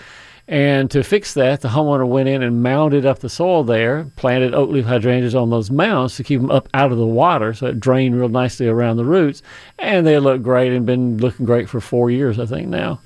And 0.47 0.91
to 0.91 1.03
fix 1.03 1.35
that, 1.35 1.61
the 1.61 1.69
homeowner 1.69 2.07
went 2.07 2.27
in 2.27 2.43
and 2.43 2.61
mounded 2.63 3.05
up 3.05 3.19
the 3.19 3.29
soil 3.29 3.63
there, 3.63 4.07
planted 4.17 4.53
oak 4.53 4.71
leaf 4.71 4.85
hydrangeas 4.85 5.35
on 5.35 5.51
those 5.51 5.71
mounds 5.71 6.15
to 6.17 6.23
keep 6.23 6.41
them 6.41 6.51
up 6.51 6.67
out 6.73 6.91
of 6.91 6.97
the 6.97 7.05
water, 7.05 7.53
so 7.53 7.67
it 7.67 7.79
drained 7.79 8.19
real 8.19 8.29
nicely 8.29 8.67
around 8.67 8.97
the 8.97 9.05
roots, 9.05 9.41
and 9.79 10.05
they 10.05 10.17
look 10.19 10.41
great 10.41 10.73
and 10.73 10.85
been 10.85 11.17
looking 11.19 11.45
great 11.45 11.69
for 11.69 11.79
four 11.79 12.09
years, 12.11 12.39
I 12.39 12.45
think 12.47 12.67
now. 12.67 12.99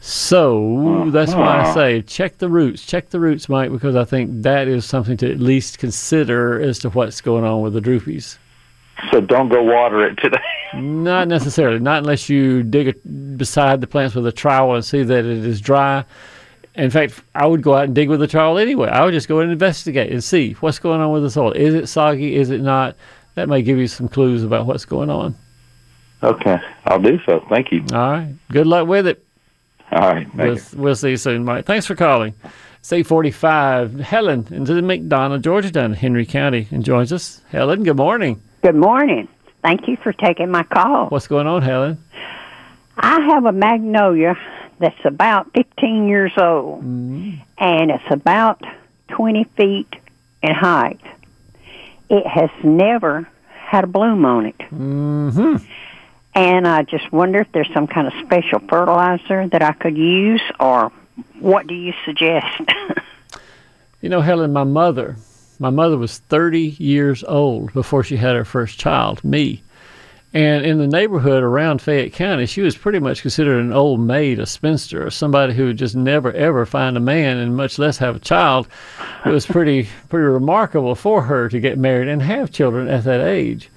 So 0.00 1.10
that's 1.10 1.34
why 1.34 1.40
I 1.40 1.60
uh-huh. 1.60 1.74
say 1.74 2.02
check 2.02 2.38
the 2.38 2.48
roots, 2.48 2.86
check 2.86 3.10
the 3.10 3.18
roots, 3.18 3.48
Mike, 3.48 3.72
because 3.72 3.96
I 3.96 4.04
think 4.04 4.42
that 4.42 4.68
is 4.68 4.84
something 4.84 5.16
to 5.18 5.30
at 5.30 5.40
least 5.40 5.78
consider 5.78 6.60
as 6.60 6.78
to 6.80 6.90
what's 6.90 7.20
going 7.20 7.44
on 7.44 7.62
with 7.62 7.74
the 7.74 7.80
droopies. 7.80 8.38
So 9.10 9.20
don't 9.20 9.48
go 9.48 9.62
water 9.62 10.06
it 10.06 10.16
today. 10.16 10.38
Not 10.74 11.28
necessarily, 11.28 11.78
not 11.78 11.98
unless 11.98 12.28
you 12.28 12.62
dig 12.62 12.88
it 12.88 13.38
beside 13.38 13.80
the 13.80 13.86
plants 13.86 14.14
with 14.14 14.26
a 14.26 14.32
trowel 14.32 14.74
and 14.74 14.84
see 14.84 15.02
that 15.02 15.24
it 15.24 15.46
is 15.46 15.60
dry. 15.60 16.04
In 16.74 16.90
fact, 16.90 17.22
I 17.34 17.46
would 17.46 17.62
go 17.62 17.74
out 17.74 17.84
and 17.84 17.94
dig 17.94 18.08
with 18.10 18.20
a 18.22 18.26
trowel 18.26 18.58
anyway. 18.58 18.88
I 18.88 19.04
would 19.04 19.12
just 19.12 19.28
go 19.28 19.40
and 19.40 19.50
investigate 19.50 20.12
and 20.12 20.22
see 20.22 20.52
what's 20.54 20.78
going 20.78 21.00
on 21.00 21.10
with 21.10 21.22
the 21.22 21.30
soil. 21.30 21.52
Is 21.52 21.74
it 21.74 21.88
soggy? 21.88 22.36
Is 22.36 22.50
it 22.50 22.60
not? 22.60 22.96
That 23.34 23.48
may 23.48 23.62
give 23.62 23.78
you 23.78 23.88
some 23.88 24.08
clues 24.08 24.44
about 24.44 24.66
what's 24.66 24.84
going 24.84 25.10
on. 25.10 25.36
Okay, 26.22 26.58
I'll 26.84 27.00
do 27.00 27.18
so. 27.24 27.44
Thank 27.48 27.72
you. 27.72 27.84
All 27.92 28.10
right. 28.10 28.34
Good 28.50 28.66
luck 28.66 28.86
with 28.86 29.06
it. 29.06 29.24
All 29.90 30.00
right, 30.00 30.34
We'll, 30.34 30.58
we'll 30.76 30.96
see 30.96 31.10
you 31.10 31.16
soon, 31.16 31.44
Mike. 31.44 31.64
Thanks 31.64 31.86
for 31.86 31.94
calling. 31.94 32.34
It's 32.80 32.92
845. 32.92 34.00
Helen 34.00 34.46
into 34.50 34.74
the 34.74 34.82
McDonough, 34.82 35.42
Georgia, 35.42 35.70
down 35.70 35.86
in 35.86 35.94
Henry 35.94 36.26
County, 36.26 36.68
and 36.70 36.84
joins 36.84 37.12
us. 37.12 37.40
Helen, 37.50 37.84
good 37.84 37.96
morning. 37.96 38.40
Good 38.62 38.74
morning. 38.76 39.28
Thank 39.62 39.88
you 39.88 39.96
for 39.96 40.12
taking 40.12 40.50
my 40.50 40.62
call. 40.62 41.08
What's 41.08 41.26
going 41.26 41.46
on, 41.46 41.62
Helen? 41.62 41.98
I 42.96 43.20
have 43.20 43.44
a 43.46 43.52
magnolia 43.52 44.36
that's 44.78 45.04
about 45.04 45.52
15 45.54 46.06
years 46.08 46.32
old, 46.36 46.82
and 46.82 47.90
it's 47.90 48.10
about 48.10 48.62
20 49.08 49.44
feet 49.56 49.94
in 50.42 50.54
height. 50.54 51.00
It 52.10 52.26
has 52.26 52.50
never 52.62 53.28
had 53.48 53.84
a 53.84 53.86
bloom 53.86 54.24
on 54.24 54.46
it. 54.46 54.58
Mm-hmm. 54.58 55.56
And 56.38 56.68
I 56.68 56.84
just 56.84 57.10
wonder 57.10 57.40
if 57.40 57.50
there's 57.50 57.68
some 57.74 57.88
kind 57.88 58.06
of 58.06 58.12
special 58.24 58.60
fertilizer 58.60 59.48
that 59.48 59.60
I 59.60 59.72
could 59.72 59.98
use, 59.98 60.40
or 60.60 60.92
what 61.40 61.66
do 61.66 61.74
you 61.74 61.92
suggest? 62.04 62.62
You 64.00 64.08
know, 64.08 64.20
Helen, 64.20 64.52
my 64.52 64.62
mother, 64.62 65.16
my 65.58 65.70
mother 65.70 65.98
was 65.98 66.18
30 66.18 66.76
years 66.78 67.24
old 67.24 67.72
before 67.72 68.04
she 68.04 68.16
had 68.16 68.36
her 68.36 68.44
first 68.44 68.78
child, 68.78 69.24
me. 69.24 69.64
And 70.32 70.64
in 70.64 70.78
the 70.78 70.86
neighborhood 70.86 71.42
around 71.42 71.82
Fayette 71.82 72.12
County, 72.12 72.46
she 72.46 72.60
was 72.60 72.76
pretty 72.76 73.00
much 73.00 73.22
considered 73.22 73.58
an 73.58 73.72
old 73.72 73.98
maid, 73.98 74.38
a 74.38 74.46
spinster, 74.46 75.04
or 75.04 75.10
somebody 75.10 75.52
who 75.52 75.64
would 75.66 75.78
just 75.78 75.96
never 75.96 76.32
ever 76.32 76.64
find 76.64 76.96
a 76.96 77.00
man 77.00 77.38
and 77.38 77.56
much 77.56 77.76
less 77.76 77.98
have 77.98 78.14
a 78.14 78.20
child. 78.20 78.68
It 79.26 79.30
was 79.30 79.46
pretty 79.46 79.88
pretty 80.08 80.26
remarkable 80.26 80.94
for 80.94 81.22
her 81.22 81.48
to 81.48 81.58
get 81.58 81.76
married 81.76 82.06
and 82.06 82.22
have 82.22 82.52
children 82.52 82.86
at 82.86 83.02
that 83.02 83.20
age. 83.20 83.68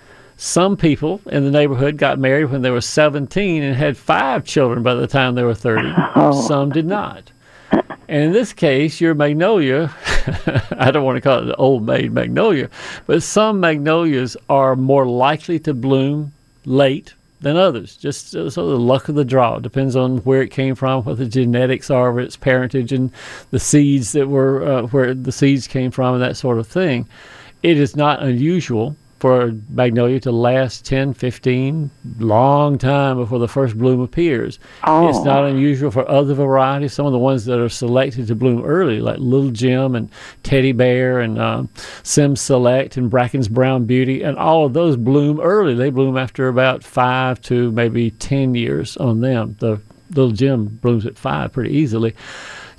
Some 0.44 0.76
people 0.76 1.22
in 1.28 1.46
the 1.46 1.52
neighborhood 1.52 1.98
got 1.98 2.18
married 2.18 2.46
when 2.46 2.64
they 2.64 2.72
were 2.72 2.82
17 2.82 3.62
and 3.62 3.76
had 3.76 3.96
five 3.96 4.44
children 4.44 4.82
by 4.82 4.96
the 4.96 5.06
time 5.06 5.36
they 5.36 5.44
were 5.44 5.54
30. 5.54 5.94
Some 6.48 6.72
did 6.72 6.88
not. 6.88 7.32
And 7.72 8.24
in 8.24 8.32
this 8.32 8.52
case, 8.52 9.00
your 9.00 9.14
magnolia, 9.14 9.94
I 10.80 10.90
don't 10.90 11.04
want 11.04 11.18
to 11.18 11.22
call 11.22 11.44
it 11.44 11.46
the 11.46 11.56
old 11.58 11.86
maid 11.86 12.12
magnolia, 12.12 12.72
but 13.06 13.22
some 13.22 13.60
magnolias 13.60 14.36
are 14.50 14.76
more 14.76 15.06
likely 15.06 15.60
to 15.60 15.76
bloom 15.76 16.34
late 16.66 17.14
than 17.42 17.56
others. 17.56 17.96
Just 17.96 18.36
uh, 18.36 18.50
sort 18.50 18.66
of 18.66 18.72
the 18.72 18.80
luck 18.80 19.10
of 19.10 19.16
the 19.16 19.24
draw. 19.24 19.58
It 19.58 19.62
depends 19.62 19.96
on 19.96 20.18
where 20.20 20.42
it 20.42 20.50
came 20.50 20.74
from, 20.74 21.04
what 21.04 21.20
the 21.20 21.28
genetics 21.28 21.92
are 21.92 22.10
of 22.10 22.18
its 22.18 22.36
parentage, 22.36 22.92
and 22.92 23.12
the 23.52 23.60
seeds 23.60 24.14
that 24.14 24.28
were 24.28 24.64
uh, 24.64 24.82
where 24.88 25.14
the 25.14 25.32
seeds 25.32 25.68
came 25.68 25.92
from, 25.92 26.16
and 26.16 26.24
that 26.24 26.36
sort 26.36 26.58
of 26.58 26.66
thing. 26.66 27.08
It 27.62 27.78
is 27.78 27.96
not 27.96 28.24
unusual 28.24 28.96
for 29.22 29.56
magnolia 29.70 30.20
to 30.20 30.32
last 30.32 30.84
10, 30.84 31.14
15, 31.14 31.92
long 32.18 32.80
time 32.80 33.18
before 33.18 33.38
the 33.38 33.48
first 33.48 33.78
bloom 33.78 34.00
appears. 34.02 34.58
Oh. 34.84 35.10
It's 35.10 35.24
not 35.24 35.46
unusual 35.46 35.92
for 35.92 36.10
other 36.10 36.34
varieties. 36.34 36.94
Some 36.94 37.06
of 37.06 37.12
the 37.12 37.20
ones 37.20 37.46
that 37.46 37.60
are 37.60 37.70
selected 37.70 38.26
to 38.26 38.36
bloom 38.36 38.64
early, 38.64 39.00
like 39.00 39.20
Little 39.20 39.52
Gem 39.52 39.94
and 39.94 40.10
Teddy 40.42 40.72
Bear 40.72 41.20
and 41.20 41.38
um, 41.40 41.70
Sim 42.02 42.36
Select 42.36 42.98
and 42.98 43.12
Bracken's 43.12 43.48
Brown 43.48 43.86
Beauty, 43.86 44.24
and 44.24 44.40
all 44.40 44.66
of 44.66 44.74
those 44.74 44.98
bloom 44.98 45.40
early. 45.40 45.76
They 45.76 45.92
bloom 45.92 46.18
after 46.18 46.48
about 46.48 46.84
five 46.84 47.40
to 47.42 47.72
maybe 47.74 48.10
10 48.10 48.56
years 48.56 48.98
on 48.98 49.22
them. 49.22 49.56
The 49.60 49.80
Little 50.10 50.32
Gem 50.32 50.66
blooms 50.66 51.06
at 51.06 51.16
five 51.16 51.54
pretty 51.54 51.78
easily. 51.78 52.16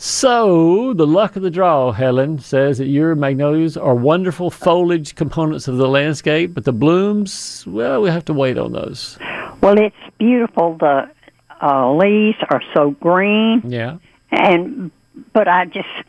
So, 0.06 0.94
the 0.94 1.06
luck 1.06 1.36
of 1.36 1.42
the 1.44 1.50
draw, 1.50 1.92
Helen, 1.92 2.40
says 2.40 2.78
that 2.78 2.88
your 2.88 3.14
magnolias 3.14 3.76
are 3.76 3.94
wonderful 3.94 4.50
foliage 4.50 5.14
components 5.14 5.68
of 5.68 5.76
the 5.76 5.86
landscape, 5.86 6.54
but 6.54 6.64
the 6.64 6.72
blooms, 6.72 7.62
well, 7.68 8.02
we 8.02 8.10
have 8.10 8.24
to 8.24 8.32
wait 8.34 8.58
on 8.58 8.72
those. 8.72 9.16
well, 9.60 9.78
it's 9.78 9.94
beautiful. 10.18 10.76
The 10.80 11.08
uh, 11.62 11.92
leaves 11.94 12.36
are 12.50 12.60
so 12.74 12.90
green, 13.00 13.62
Yeah. 13.64 13.98
and 14.32 14.90
but 15.32 15.46
I 15.46 15.66
just 15.66 15.86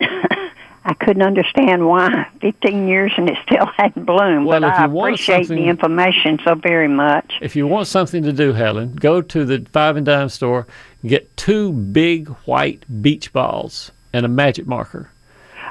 I 0.86 0.92
couldn't 0.94 1.22
understand 1.22 1.88
why 1.88 2.26
15 2.40 2.86
years 2.86 3.12
and 3.16 3.28
it 3.28 3.38
still 3.46 3.66
hadn't 3.76 4.04
bloomed. 4.04 4.46
Well, 4.46 4.60
but 4.60 4.68
if 4.68 4.74
I 4.78 4.84
appreciate 4.84 5.48
the 5.48 5.64
information 5.64 6.38
so 6.44 6.54
very 6.54 6.88
much. 6.88 7.38
If 7.40 7.56
you 7.56 7.66
want 7.66 7.86
something 7.86 8.22
to 8.22 8.32
do, 8.32 8.52
Helen, 8.52 8.94
go 8.96 9.22
to 9.22 9.44
the 9.44 9.66
five 9.72 9.96
and 9.96 10.04
dime 10.06 10.28
store 10.28 10.66
get 11.06 11.36
two 11.36 11.70
big 11.72 12.28
white 12.46 12.84
beach 13.02 13.30
balls 13.32 13.92
and 14.12 14.24
a 14.24 14.28
magic 14.28 14.66
marker. 14.66 15.10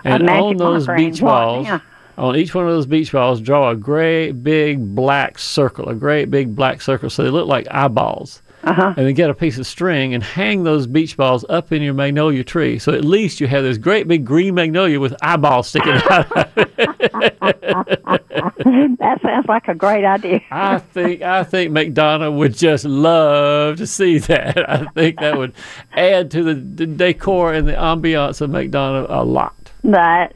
And 0.04 0.26
magic 0.26 0.43
on 0.43 0.58
those 0.58 0.86
beach 0.86 1.21
balls, 1.21 1.65
Yeah. 1.65 1.80
on 2.19 2.36
each 2.36 2.54
one 2.54 2.65
of 2.67 2.71
those 2.71 2.86
beach 2.86 3.12
balls, 3.12 3.41
draw 3.41 3.71
a 3.71 3.76
great 3.76 4.32
big 4.43 4.93
black 4.93 5.39
circle, 5.39 5.89
a 5.89 5.95
great 5.95 6.30
big 6.30 6.56
black 6.56 6.82
circle, 6.82 7.10
so 7.10 7.23
they 7.23 7.30
look 7.32 7.47
like 7.47 7.65
eyeballs. 7.71 8.42
Uh-huh. 8.63 8.93
And 8.95 9.06
then 9.06 9.13
get 9.13 9.30
a 9.30 9.34
piece 9.34 9.58
of 9.58 9.67
string 9.67 10.13
and 10.13 10.23
hang 10.23 10.63
those 10.63 10.88
beach 10.88 11.17
balls 11.17 11.43
up 11.49 11.71
in 11.71 11.82
your 11.82 11.93
magnolia 11.93 12.43
tree. 12.43 12.80
So 12.80 12.93
at 12.93 13.04
least 13.04 13.41
you 13.41 13.47
have 13.47 13.63
this 13.63 13.78
great 13.78 14.08
big 14.08 14.26
green 14.26 14.56
magnolia 14.56 14.99
with 14.99 15.15
eyeballs 15.21 15.67
sticking 15.67 15.93
out. 16.10 16.32
of 16.32 16.58
it. 16.58 16.67
that 18.99 19.21
sounds 19.21 19.47
like 19.47 19.67
a 19.67 19.76
great 19.76 20.06
idea. 20.06 20.41
I 20.49 20.80
think 20.80 21.21
I 21.21 21.43
think 21.43 21.71
McDonough 21.71 22.36
would 22.38 22.56
just 22.56 22.86
love 22.86 23.78
to 23.78 23.88
see 23.88 24.17
that. 24.19 24.69
I 24.69 24.86
think 24.93 25.19
that 25.19 25.38
would 25.38 25.54
add 25.93 26.32
to 26.32 26.43
the, 26.43 26.56
the 26.56 26.86
decor 26.86 27.54
and 27.54 27.67
the 27.67 27.73
ambiance 27.73 28.41
of 28.41 28.49
McDonough 28.49 29.08
a 29.10 29.23
lot. 29.23 29.56
That 29.84 30.34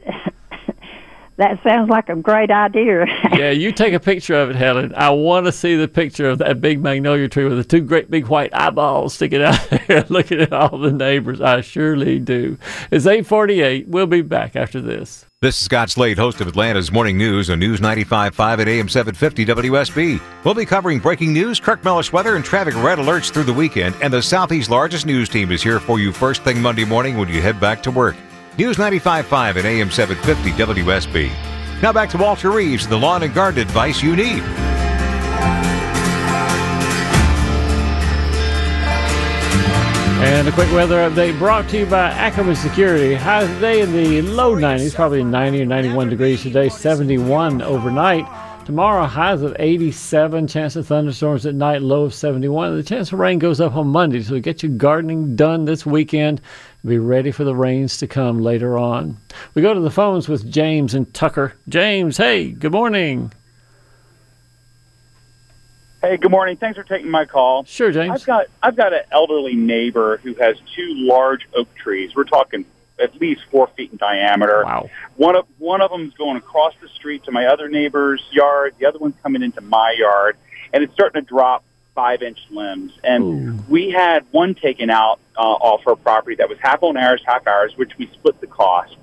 that 1.38 1.62
sounds 1.62 1.88
like 1.88 2.08
a 2.08 2.16
great 2.16 2.50
idea. 2.50 3.06
Yeah, 3.38 3.50
you 3.50 3.70
take 3.72 3.94
a 3.94 4.00
picture 4.00 4.34
of 4.34 4.50
it, 4.50 4.56
Helen. 4.56 4.92
I 4.96 5.10
want 5.10 5.46
to 5.46 5.52
see 5.52 5.76
the 5.76 5.86
picture 5.86 6.28
of 6.28 6.38
that 6.38 6.60
big 6.60 6.82
magnolia 6.82 7.28
tree 7.28 7.44
with 7.44 7.56
the 7.56 7.62
two 7.62 7.80
great 7.80 8.10
big 8.10 8.26
white 8.26 8.52
eyeballs 8.52 9.14
sticking 9.14 9.42
out 9.42 9.60
there, 9.86 10.04
looking 10.08 10.40
at 10.40 10.52
all 10.52 10.76
the 10.78 10.90
neighbors. 10.90 11.40
I 11.40 11.60
surely 11.60 12.18
do. 12.18 12.58
It's 12.90 13.06
eight 13.06 13.26
forty-eight. 13.26 13.86
We'll 13.88 14.06
be 14.06 14.22
back 14.22 14.56
after 14.56 14.80
this. 14.80 15.24
This 15.40 15.56
is 15.56 15.64
Scott 15.66 15.88
Slade, 15.88 16.18
host 16.18 16.40
of 16.40 16.48
Atlanta's 16.48 16.90
Morning 16.90 17.16
News 17.16 17.48
on 17.48 17.60
News 17.60 17.78
95.5 17.78 18.58
at 18.58 18.66
AM 18.66 18.88
750 18.88 19.46
WSB. 19.46 20.20
We'll 20.44 20.54
be 20.54 20.66
covering 20.66 20.98
breaking 20.98 21.32
news, 21.32 21.60
Kirk 21.60 21.84
Mellish 21.84 22.12
weather, 22.12 22.34
and 22.34 22.44
traffic 22.44 22.74
red 22.74 22.98
alerts 22.98 23.30
through 23.30 23.44
the 23.44 23.52
weekend. 23.52 23.94
And 24.02 24.12
the 24.12 24.20
Southeast's 24.20 24.68
largest 24.68 25.06
news 25.06 25.28
team 25.28 25.52
is 25.52 25.62
here 25.62 25.78
for 25.78 26.00
you 26.00 26.12
first 26.12 26.42
thing 26.42 26.60
Monday 26.60 26.84
morning 26.84 27.16
when 27.16 27.28
you 27.28 27.40
head 27.40 27.60
back 27.60 27.84
to 27.84 27.92
work. 27.92 28.16
News 28.58 28.76
95.5 28.76 29.56
at 29.56 29.64
AM 29.64 29.88
750 29.88 30.82
WSB. 30.82 31.80
Now 31.80 31.92
back 31.92 32.10
to 32.10 32.18
Walter 32.18 32.50
Reeves 32.50 32.88
the 32.88 32.98
lawn 32.98 33.22
and 33.22 33.32
garden 33.32 33.60
advice 33.60 34.02
you 34.02 34.16
need. 34.16 34.42
And 40.20 40.48
a 40.48 40.50
quick 40.50 40.72
weather 40.72 41.08
update 41.08 41.38
brought 41.38 41.68
to 41.68 41.78
you 41.78 41.86
by 41.86 42.10
Ackerman 42.10 42.56
Security. 42.56 43.14
Highs 43.14 43.46
today 43.46 43.82
in 43.82 43.92
the 43.92 44.22
low 44.22 44.56
90s, 44.56 44.92
probably 44.92 45.22
90 45.22 45.62
or 45.62 45.64
91 45.64 46.10
degrees 46.10 46.42
today, 46.42 46.68
71 46.68 47.62
overnight. 47.62 48.26
Tomorrow, 48.68 49.06
highs 49.06 49.40
of 49.40 49.56
87, 49.58 50.46
chance 50.48 50.76
of 50.76 50.86
thunderstorms 50.86 51.46
at 51.46 51.54
night, 51.54 51.80
low 51.80 52.02
of 52.02 52.12
71. 52.12 52.76
The 52.76 52.82
chance 52.82 53.12
of 53.12 53.18
rain 53.18 53.38
goes 53.38 53.62
up 53.62 53.76
on 53.76 53.86
Monday, 53.86 54.20
so 54.20 54.38
get 54.40 54.62
your 54.62 54.72
gardening 54.72 55.36
done 55.36 55.64
this 55.64 55.86
weekend. 55.86 56.42
Be 56.84 56.98
ready 56.98 57.32
for 57.32 57.44
the 57.44 57.54
rains 57.54 57.98
to 57.98 58.06
come 58.06 58.40
later 58.40 58.78
on. 58.78 59.16
We 59.54 59.62
go 59.62 59.74
to 59.74 59.80
the 59.80 59.90
phones 59.90 60.28
with 60.28 60.50
James 60.50 60.94
and 60.94 61.12
Tucker. 61.12 61.54
James, 61.68 62.16
hey, 62.16 62.50
good 62.52 62.72
morning. 62.72 63.32
Hey, 66.00 66.16
good 66.16 66.30
morning. 66.30 66.56
Thanks 66.56 66.78
for 66.78 66.84
taking 66.84 67.10
my 67.10 67.24
call. 67.24 67.64
Sure, 67.64 67.90
James. 67.90 68.12
I've 68.12 68.24
got 68.24 68.46
I've 68.62 68.76
got 68.76 68.92
an 68.92 69.02
elderly 69.10 69.56
neighbor 69.56 70.18
who 70.18 70.34
has 70.34 70.56
two 70.76 70.94
large 70.94 71.48
oak 71.54 71.74
trees. 71.74 72.14
We're 72.14 72.22
talking 72.22 72.64
at 73.00 73.20
least 73.20 73.40
four 73.50 73.66
feet 73.76 73.90
in 73.90 73.96
diameter. 73.96 74.62
Wow. 74.64 74.88
One 75.16 75.34
of 75.34 75.46
one 75.58 75.80
of 75.80 75.90
them 75.90 76.06
is 76.06 76.14
going 76.14 76.36
across 76.36 76.74
the 76.80 76.88
street 76.88 77.24
to 77.24 77.32
my 77.32 77.46
other 77.46 77.68
neighbor's 77.68 78.22
yard. 78.30 78.76
The 78.78 78.86
other 78.86 79.00
one's 79.00 79.16
coming 79.24 79.42
into 79.42 79.60
my 79.60 79.96
yard, 79.98 80.36
and 80.72 80.84
it's 80.84 80.92
starting 80.92 81.20
to 81.20 81.26
drop 81.26 81.64
five 81.96 82.22
inch 82.22 82.38
limbs. 82.50 82.92
And 83.02 83.68
we 83.68 83.90
had 83.90 84.24
one 84.30 84.54
taken 84.54 84.90
out 84.90 85.18
uh, 85.38 85.40
off 85.40 85.84
her 85.84 85.96
property 85.96 86.36
that 86.36 86.48
was 86.48 86.58
half 86.60 86.82
on 86.82 86.96
ours, 86.96 87.22
half 87.24 87.46
ours, 87.46 87.72
which 87.76 87.96
we 87.96 88.08
split 88.08 88.40
the 88.40 88.46
cost. 88.46 88.96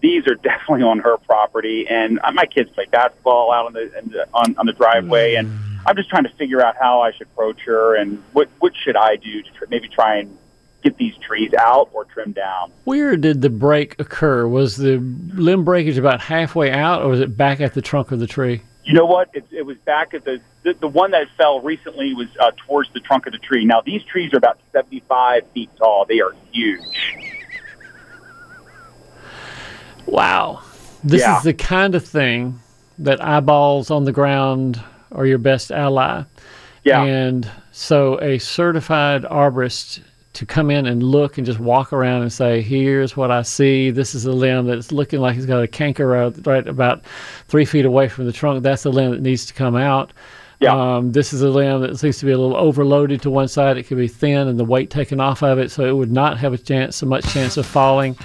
These 0.00 0.26
are 0.28 0.34
definitely 0.42 0.84
on 0.84 1.00
her 1.00 1.18
property, 1.18 1.86
and 1.88 2.20
uh, 2.22 2.32
my 2.32 2.46
kids 2.46 2.70
play 2.70 2.86
basketball 2.90 3.52
out 3.52 3.66
on 3.66 3.72
the, 3.72 3.98
in 3.98 4.10
the 4.10 4.26
on, 4.32 4.56
on 4.56 4.66
the 4.66 4.72
driveway, 4.72 5.34
and 5.34 5.52
I'm 5.84 5.96
just 5.96 6.08
trying 6.08 6.24
to 6.24 6.32
figure 6.36 6.64
out 6.64 6.76
how 6.80 7.02
I 7.02 7.12
should 7.12 7.26
approach 7.26 7.60
her 7.66 7.96
and 7.96 8.22
what 8.32 8.48
what 8.60 8.72
should 8.76 8.96
I 8.96 9.16
do 9.16 9.42
to 9.42 9.50
tr- 9.50 9.64
maybe 9.68 9.88
try 9.88 10.16
and 10.16 10.38
get 10.82 10.96
these 10.96 11.16
trees 11.18 11.52
out 11.54 11.90
or 11.92 12.04
trim 12.04 12.32
down. 12.32 12.72
Where 12.84 13.16
did 13.16 13.40
the 13.40 13.50
break 13.50 13.98
occur? 14.00 14.46
Was 14.46 14.76
the 14.76 14.98
limb 15.34 15.64
breakage 15.64 15.98
about 15.98 16.20
halfway 16.20 16.72
out, 16.72 17.02
or 17.02 17.08
was 17.08 17.20
it 17.20 17.36
back 17.36 17.60
at 17.60 17.74
the 17.74 17.82
trunk 17.82 18.10
of 18.10 18.18
the 18.20 18.26
tree? 18.26 18.62
You 18.84 18.94
know 18.94 19.06
what? 19.06 19.30
It, 19.32 19.44
it 19.52 19.62
was 19.64 19.76
back 19.78 20.12
at 20.12 20.24
the, 20.24 20.40
the 20.64 20.74
the 20.74 20.88
one 20.88 21.12
that 21.12 21.28
fell 21.36 21.60
recently 21.60 22.14
was 22.14 22.26
uh, 22.40 22.50
towards 22.66 22.92
the 22.92 23.00
trunk 23.00 23.26
of 23.26 23.32
the 23.32 23.38
tree. 23.38 23.64
Now 23.64 23.80
these 23.80 24.02
trees 24.04 24.32
are 24.34 24.38
about 24.38 24.58
75 24.72 25.42
feet 25.54 25.70
tall. 25.78 26.04
They 26.08 26.20
are 26.20 26.32
huge. 26.50 26.82
Wow. 30.06 30.62
This 31.04 31.20
Yeah. 31.22 31.38
is 31.38 31.44
the 31.44 31.54
kind 31.54 31.94
of 31.94 32.04
thing 32.04 32.60
that 32.98 33.22
eyeballs 33.24 33.90
on 33.90 34.04
the 34.04 34.12
ground 34.12 34.80
are 35.12 35.26
your 35.26 35.38
best 35.38 35.70
ally. 35.70 36.24
Yeah. 36.84 37.02
And 37.04 37.48
so 37.70 38.20
a 38.20 38.38
certified 38.38 39.22
arborist 39.22 40.00
to 40.34 40.46
come 40.46 40.70
in 40.70 40.86
and 40.86 41.02
look 41.02 41.36
and 41.36 41.46
just 41.46 41.58
walk 41.60 41.92
around 41.92 42.22
and 42.22 42.32
say, 42.32 42.62
here's 42.62 43.16
what 43.16 43.30
I 43.30 43.42
see. 43.42 43.90
This 43.90 44.14
is 44.14 44.24
a 44.24 44.32
limb 44.32 44.66
that's 44.66 44.90
looking 44.90 45.20
like 45.20 45.36
it's 45.36 45.46
got 45.46 45.62
a 45.62 45.68
canker 45.68 46.06
right 46.06 46.66
about 46.66 47.02
three 47.48 47.64
feet 47.64 47.84
away 47.84 48.08
from 48.08 48.24
the 48.26 48.32
trunk. 48.32 48.62
That's 48.62 48.82
the 48.84 48.92
limb 48.92 49.10
that 49.10 49.20
needs 49.20 49.44
to 49.46 49.54
come 49.54 49.76
out. 49.76 50.12
Yeah. 50.60 50.74
Um, 50.96 51.12
this 51.12 51.32
is 51.32 51.42
a 51.42 51.48
limb 51.50 51.80
that 51.82 51.98
seems 51.98 52.18
to 52.18 52.24
be 52.26 52.30
a 52.32 52.38
little 52.38 52.56
overloaded 52.56 53.20
to 53.22 53.30
one 53.30 53.48
side. 53.48 53.76
It 53.76 53.82
could 53.82 53.98
be 53.98 54.08
thin 54.08 54.46
and 54.48 54.58
the 54.58 54.64
weight 54.64 54.90
taken 54.90 55.20
off 55.20 55.42
of 55.42 55.58
it, 55.58 55.70
so 55.70 55.84
it 55.84 55.92
would 55.92 56.12
not 56.12 56.38
have 56.38 56.52
a 56.52 56.58
chance, 56.58 56.96
so 56.96 57.06
much 57.06 57.24
chance 57.32 57.56
of 57.56 57.66
falling. 57.66 58.16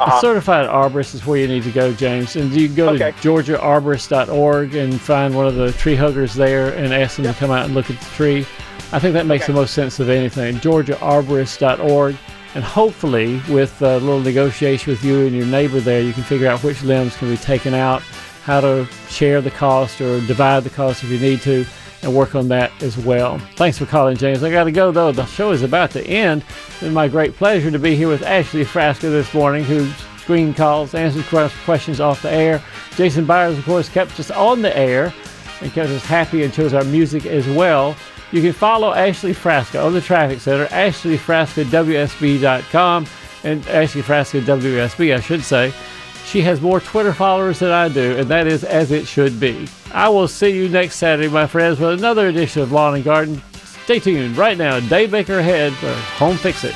A 0.00 0.18
certified 0.20 0.66
arborist 0.68 1.14
is 1.14 1.26
where 1.26 1.38
you 1.38 1.48
need 1.48 1.64
to 1.64 1.72
go, 1.72 1.92
James. 1.92 2.36
And 2.36 2.52
you 2.52 2.68
can 2.68 2.76
go 2.76 2.88
Okay. 2.90 3.10
to 3.10 3.18
georgiaarborist.org 3.18 4.74
and 4.76 5.00
find 5.00 5.34
one 5.36 5.46
of 5.46 5.56
the 5.56 5.72
tree 5.72 5.96
huggers 5.96 6.34
there 6.34 6.68
and 6.74 6.94
ask 6.94 7.16
them 7.16 7.24
to 7.26 7.34
come 7.34 7.50
out 7.50 7.64
and 7.66 7.74
look 7.74 7.90
at 7.90 7.98
the 8.00 8.06
tree. 8.14 8.46
I 8.90 8.98
think 8.98 9.12
that 9.12 9.26
makes 9.26 9.46
the 9.46 9.52
most 9.52 9.74
sense 9.74 10.00
of 10.00 10.08
anything. 10.08 10.56
georgiaarborist.org. 10.56 12.16
And 12.54 12.64
hopefully, 12.64 13.42
with 13.50 13.82
uh, 13.82 13.86
a 13.86 14.00
little 14.00 14.20
negotiation 14.20 14.90
with 14.90 15.04
you 15.04 15.26
and 15.26 15.36
your 15.36 15.46
neighbor 15.46 15.80
there, 15.80 16.00
you 16.00 16.14
can 16.14 16.22
figure 16.22 16.48
out 16.48 16.64
which 16.64 16.82
limbs 16.82 17.14
can 17.16 17.28
be 17.28 17.36
taken 17.36 17.74
out, 17.74 18.00
how 18.44 18.62
to 18.62 18.86
share 19.08 19.42
the 19.42 19.50
cost 19.50 20.00
or 20.00 20.20
divide 20.22 20.64
the 20.64 20.70
cost 20.70 21.04
if 21.04 21.10
you 21.10 21.18
need 21.18 21.42
to, 21.42 21.66
and 22.02 22.14
work 22.14 22.34
on 22.34 22.48
that 22.48 22.72
as 22.82 22.96
well. 22.96 23.38
Thanks 23.56 23.76
for 23.76 23.84
calling, 23.84 24.16
James. 24.16 24.42
I 24.42 24.50
got 24.50 24.64
to 24.64 24.72
go, 24.72 24.90
though. 24.90 25.12
The 25.12 25.26
show 25.26 25.50
is 25.52 25.62
about 25.62 25.90
to 25.90 26.06
end. 26.06 26.42
It's 26.80 26.90
my 26.90 27.08
great 27.08 27.36
pleasure 27.36 27.70
to 27.70 27.78
be 27.78 27.94
here 27.94 28.08
with 28.08 28.22
Ashley 28.22 28.64
Frasca 28.64 29.02
this 29.02 29.34
morning, 29.34 29.64
who 29.64 29.86
screen 30.16 30.54
calls, 30.54 30.94
answers 30.94 31.28
questions 31.64 32.00
off 32.00 32.22
the 32.22 32.32
air. 32.32 32.62
Jason 32.96 33.26
Byers, 33.26 33.58
of 33.58 33.64
course, 33.66 33.90
kept 33.90 34.18
us 34.18 34.30
on 34.30 34.62
the 34.62 34.74
air 34.76 35.12
and 35.60 35.72
kept 35.72 35.90
us 35.90 36.04
happy 36.04 36.44
and 36.44 36.52
chose 36.52 36.72
our 36.72 36.84
music 36.84 37.26
as 37.26 37.46
well. 37.48 37.94
You 38.30 38.42
can 38.42 38.52
follow 38.52 38.92
Ashley 38.92 39.32
Frasca 39.32 39.82
on 39.84 39.94
the 39.94 40.02
Traffic 40.02 40.40
Center, 40.40 40.66
ashleyfrascawsb.com, 40.66 43.06
and 43.44 43.66
Ashley 43.68 44.02
Frasca 44.02 44.42
WSB, 44.42 45.14
I 45.14 45.20
should 45.20 45.42
say. 45.42 45.72
She 46.26 46.42
has 46.42 46.60
more 46.60 46.80
Twitter 46.80 47.14
followers 47.14 47.60
than 47.60 47.70
I 47.70 47.88
do, 47.88 48.18
and 48.18 48.28
that 48.28 48.46
is 48.46 48.64
as 48.64 48.92
it 48.92 49.06
should 49.06 49.40
be. 49.40 49.66
I 49.94 50.10
will 50.10 50.28
see 50.28 50.50
you 50.50 50.68
next 50.68 50.96
Saturday, 50.96 51.28
my 51.28 51.46
friends, 51.46 51.80
with 51.80 51.98
another 51.98 52.28
edition 52.28 52.60
of 52.60 52.70
Lawn 52.70 52.96
and 52.96 53.04
Garden. 53.04 53.40
Stay 53.54 53.98
tuned 53.98 54.36
right 54.36 54.58
now. 54.58 54.78
Dave 54.78 55.10
Baker 55.10 55.38
ahead 55.38 55.72
for 55.74 55.90
Home 56.18 56.36
Fix 56.36 56.64
It. 56.64 56.74